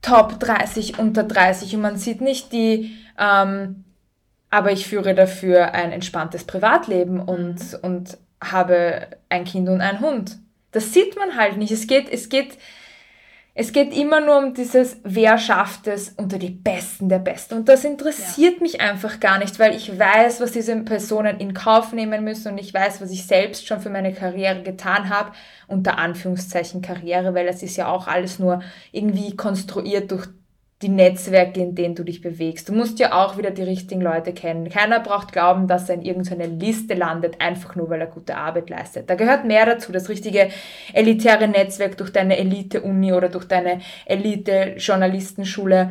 [0.02, 3.84] Top 30 unter 30 und man sieht nicht die, ähm,
[4.48, 7.78] aber ich führe dafür ein entspanntes Privatleben und, mhm.
[7.82, 10.38] und habe ein Kind und einen Hund.
[10.72, 11.72] Das sieht man halt nicht.
[11.72, 12.56] Es geht, es geht,
[13.52, 17.54] es geht immer nur um dieses, wer schafft es unter die Besten der Besten.
[17.54, 18.62] Und das interessiert ja.
[18.62, 22.58] mich einfach gar nicht, weil ich weiß, was diese Personen in Kauf nehmen müssen und
[22.58, 25.32] ich weiß, was ich selbst schon für meine Karriere getan habe.
[25.66, 28.60] Unter Anführungszeichen Karriere, weil es ist ja auch alles nur
[28.92, 30.28] irgendwie konstruiert durch
[30.82, 32.68] die Netzwerke, in denen du dich bewegst.
[32.68, 34.70] Du musst ja auch wieder die richtigen Leute kennen.
[34.70, 38.70] Keiner braucht glauben, dass er in irgendeiner Liste landet, einfach nur, weil er gute Arbeit
[38.70, 39.10] leistet.
[39.10, 40.48] Da gehört mehr dazu, das richtige
[40.94, 45.90] elitäre Netzwerk durch deine Elite-Uni oder durch deine Elite-Journalistenschule.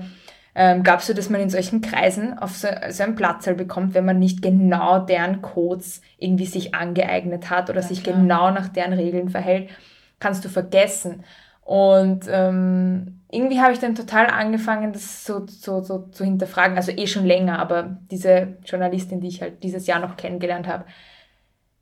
[0.55, 4.05] Ähm, Gab du, dass man in solchen Kreisen auf so, so einen Platzal bekommt, wenn
[4.05, 8.17] man nicht genau deren Codes irgendwie sich angeeignet hat oder ja, sich klar.
[8.17, 9.69] genau nach deren Regeln verhält,
[10.19, 11.23] kannst du vergessen.
[11.69, 16.77] Und ähm, irgendwie habe ich dann total angefangen, das so, so, so zu hinterfragen.
[16.77, 20.85] Also eh schon länger, aber diese Journalistin, die ich halt dieses Jahr noch kennengelernt habe,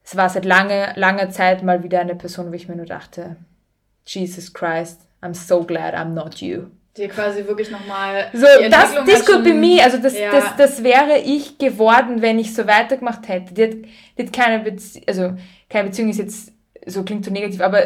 [0.03, 3.37] es war seit lange, langer Zeit mal wieder eine Person, wo ich mir nur dachte,
[4.05, 6.65] Jesus Christ, I'm so glad I'm not you.
[6.97, 8.29] dir quasi wirklich nochmal.
[8.33, 9.81] So, das, this could be me.
[9.81, 10.31] Also, das, ja.
[10.31, 13.53] das, das wäre ich geworden, wenn ich so weitergemacht hätte.
[13.53, 13.73] Die hat,
[14.17, 15.33] die hat keine Beziehung, also,
[15.69, 16.51] keine Beziehung ist jetzt,
[16.85, 17.83] so klingt so negativ, aber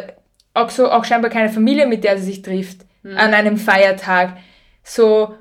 [0.54, 3.18] auch so, auch scheinbar keine Familie, mit der sie sich trifft, mhm.
[3.18, 4.38] an einem Feiertag.
[4.84, 5.36] So,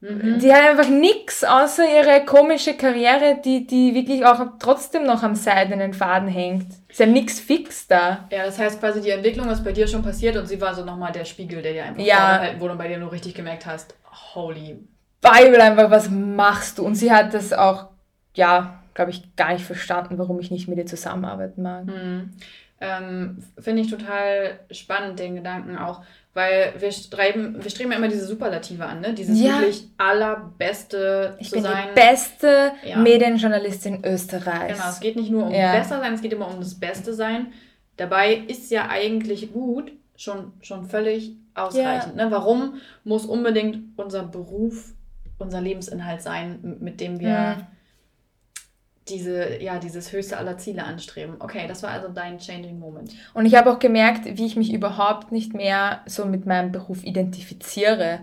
[0.00, 0.38] Mhm.
[0.38, 5.34] Die hat einfach nichts außer ihre komische Karriere, die, die wirklich auch trotzdem noch am
[5.34, 6.72] seidenen Faden hängt.
[6.88, 8.28] Ist ja nichts fix da.
[8.30, 10.84] Ja, das heißt quasi, die Entwicklung ist bei dir schon passiert und sie war so
[10.84, 12.40] nochmal der Spiegel, der dir einfach ja.
[12.40, 13.94] Hält, wo du bei dir nur richtig gemerkt hast,
[14.34, 14.78] holy.
[15.20, 16.84] Bible einfach, was machst du?
[16.84, 17.88] Und sie hat das auch,
[18.34, 21.86] ja, glaube ich, gar nicht verstanden, warum ich nicht mit ihr zusammenarbeiten mag.
[21.86, 22.34] Mhm.
[22.80, 26.02] Ähm, Finde ich total spannend, den Gedanken auch.
[26.34, 29.12] Weil wir streben, wir streben ja immer diese Superlative an, ne?
[29.14, 29.58] Dieses ja.
[29.58, 31.88] wirklich allerbeste ich zu bin sein.
[31.88, 32.98] Die beste ja.
[32.98, 34.78] Medienjournalistin Österreichs.
[34.78, 35.72] Genau, es geht nicht nur um ja.
[35.72, 37.52] besser sein, es geht immer um das Beste sein.
[37.96, 42.14] Dabei ist ja eigentlich gut schon, schon völlig ausreichend.
[42.14, 42.30] Ne?
[42.30, 44.92] Warum muss unbedingt unser Beruf
[45.38, 47.66] unser Lebensinhalt sein, mit dem wir hm
[49.08, 51.36] diese, ja, dieses höchste aller Ziele anstreben.
[51.38, 53.12] Okay, das war also dein Changing Moment.
[53.34, 57.04] Und ich habe auch gemerkt, wie ich mich überhaupt nicht mehr so mit meinem Beruf
[57.04, 58.20] identifiziere.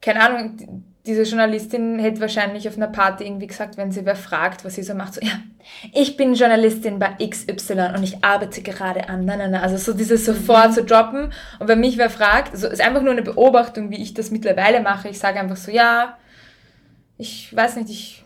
[0.00, 4.64] Keine Ahnung, diese Journalistin hätte wahrscheinlich auf einer Party irgendwie gesagt, wenn sie wer fragt,
[4.64, 5.32] was sie so macht, so, ja,
[5.92, 9.96] ich bin Journalistin bei XY und ich arbeite gerade an, nein, nein, nein, also so
[9.96, 10.72] dieses sofort mhm.
[10.72, 11.32] zu droppen.
[11.58, 14.80] Und wenn mich wer fragt, so ist einfach nur eine Beobachtung, wie ich das mittlerweile
[14.80, 15.08] mache.
[15.08, 16.18] Ich sage einfach so, ja,
[17.16, 18.19] ich weiß nicht, ich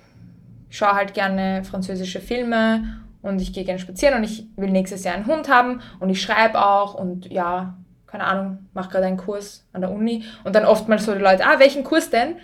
[0.76, 5.14] schaue halt gerne französische Filme und ich gehe gerne spazieren und ich will nächstes Jahr
[5.14, 9.66] einen Hund haben und ich schreibe auch und ja, keine Ahnung, mache gerade einen Kurs
[9.72, 12.36] an der Uni und dann oftmals so die Leute, ah, welchen Kurs denn?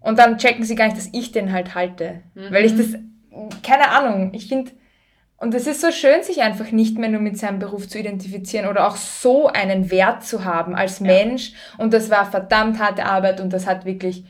[0.00, 2.20] Und dann checken sie gar nicht, dass ich den halt halte.
[2.34, 2.52] Mhm.
[2.52, 2.94] Weil ich das,
[3.62, 4.70] keine Ahnung, ich finde,
[5.36, 8.68] und es ist so schön, sich einfach nicht mehr nur mit seinem Beruf zu identifizieren
[8.68, 11.52] oder auch so einen Wert zu haben als Mensch.
[11.78, 14.24] Und das war verdammt harte Arbeit und das hat wirklich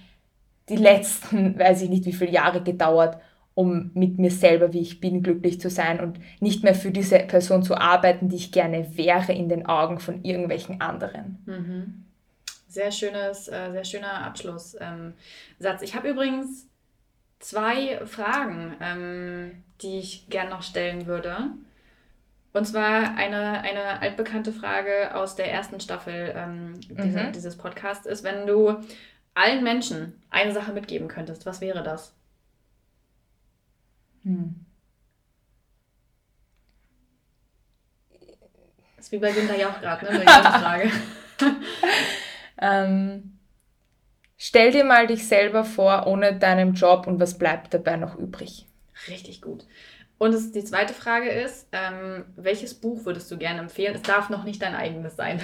[0.69, 3.19] die letzten, weiß ich nicht wie viele Jahre gedauert,
[3.55, 7.19] um mit mir selber, wie ich bin, glücklich zu sein und nicht mehr für diese
[7.19, 11.43] Person zu arbeiten, die ich gerne wäre in den Augen von irgendwelchen anderen.
[11.45, 12.05] Mhm.
[12.69, 14.81] Sehr schönes, äh, sehr schöner Abschlusssatz.
[14.81, 15.15] Ähm,
[15.81, 16.69] ich habe übrigens
[17.41, 21.37] zwei Fragen, ähm, die ich gerne noch stellen würde.
[22.53, 27.33] Und zwar eine, eine altbekannte Frage aus der ersten Staffel ähm, dieser, mhm.
[27.33, 28.77] dieses Podcasts ist, wenn du
[29.39, 32.13] allen Menschen eine Sache mitgeben könntest, was wäre das?
[34.25, 34.67] Hm.
[38.97, 40.21] Das ist wie bei Günther Jauch gerade, ne?
[40.27, 40.91] Frage.
[42.61, 43.39] ähm,
[44.37, 48.67] stell dir mal dich selber vor ohne deinen Job und was bleibt dabei noch übrig?
[49.07, 49.65] Richtig gut.
[50.19, 53.95] Und es, die zweite Frage ist, ähm, welches Buch würdest du gerne empfehlen?
[53.95, 55.41] Es darf noch nicht dein eigenes sein.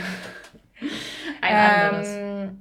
[1.40, 2.54] Ein anderes.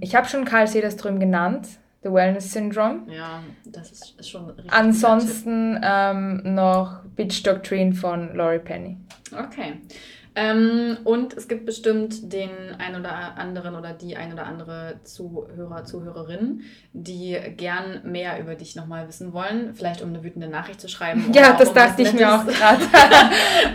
[0.00, 1.68] Ich habe schon Karl Sederström genannt,
[2.02, 3.02] The Wellness Syndrome.
[3.08, 4.72] Ja, das ist, ist schon richtig.
[4.72, 8.96] Ansonsten ähm, noch Bitch Doctrine von Laurie Penny.
[9.32, 9.74] Okay.
[10.36, 15.84] Ähm, und es gibt bestimmt den ein oder anderen oder die ein oder andere Zuhörer,
[15.84, 16.62] Zuhörerin,
[16.92, 19.74] die gern mehr über dich nochmal wissen wollen.
[19.74, 21.32] Vielleicht um eine wütende Nachricht zu schreiben.
[21.32, 22.84] Ja, das um dachte ich Nettes, mir auch gerade.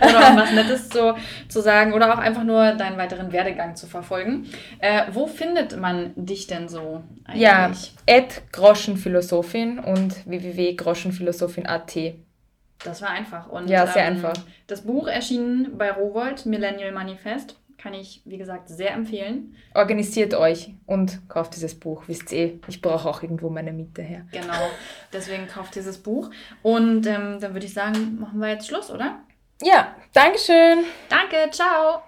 [0.00, 1.14] oder um was Nettes zu,
[1.48, 4.46] zu sagen oder auch einfach nur deinen weiteren Werdegang zu verfolgen.
[4.78, 7.42] Äh, wo findet man dich denn so eigentlich?
[7.42, 7.70] Ja,
[8.08, 11.96] at Groschenphilosophin und www.groschenphilosophin.at.
[12.84, 13.48] Das war einfach.
[13.48, 14.34] Und, ja, sehr ähm, einfach.
[14.66, 17.56] Das Buch erschien bei Rowold, Millennial Manifest.
[17.78, 19.54] Kann ich, wie gesagt, sehr empfehlen.
[19.74, 22.04] Organisiert euch und kauft dieses Buch.
[22.06, 24.26] Wisst ihr, ich brauche auch irgendwo meine Miete her.
[24.32, 24.70] Genau,
[25.12, 26.30] deswegen kauft dieses Buch.
[26.62, 29.20] Und ähm, dann würde ich sagen, machen wir jetzt Schluss, oder?
[29.62, 30.84] Ja, Dankeschön.
[31.08, 32.02] Danke, ciao.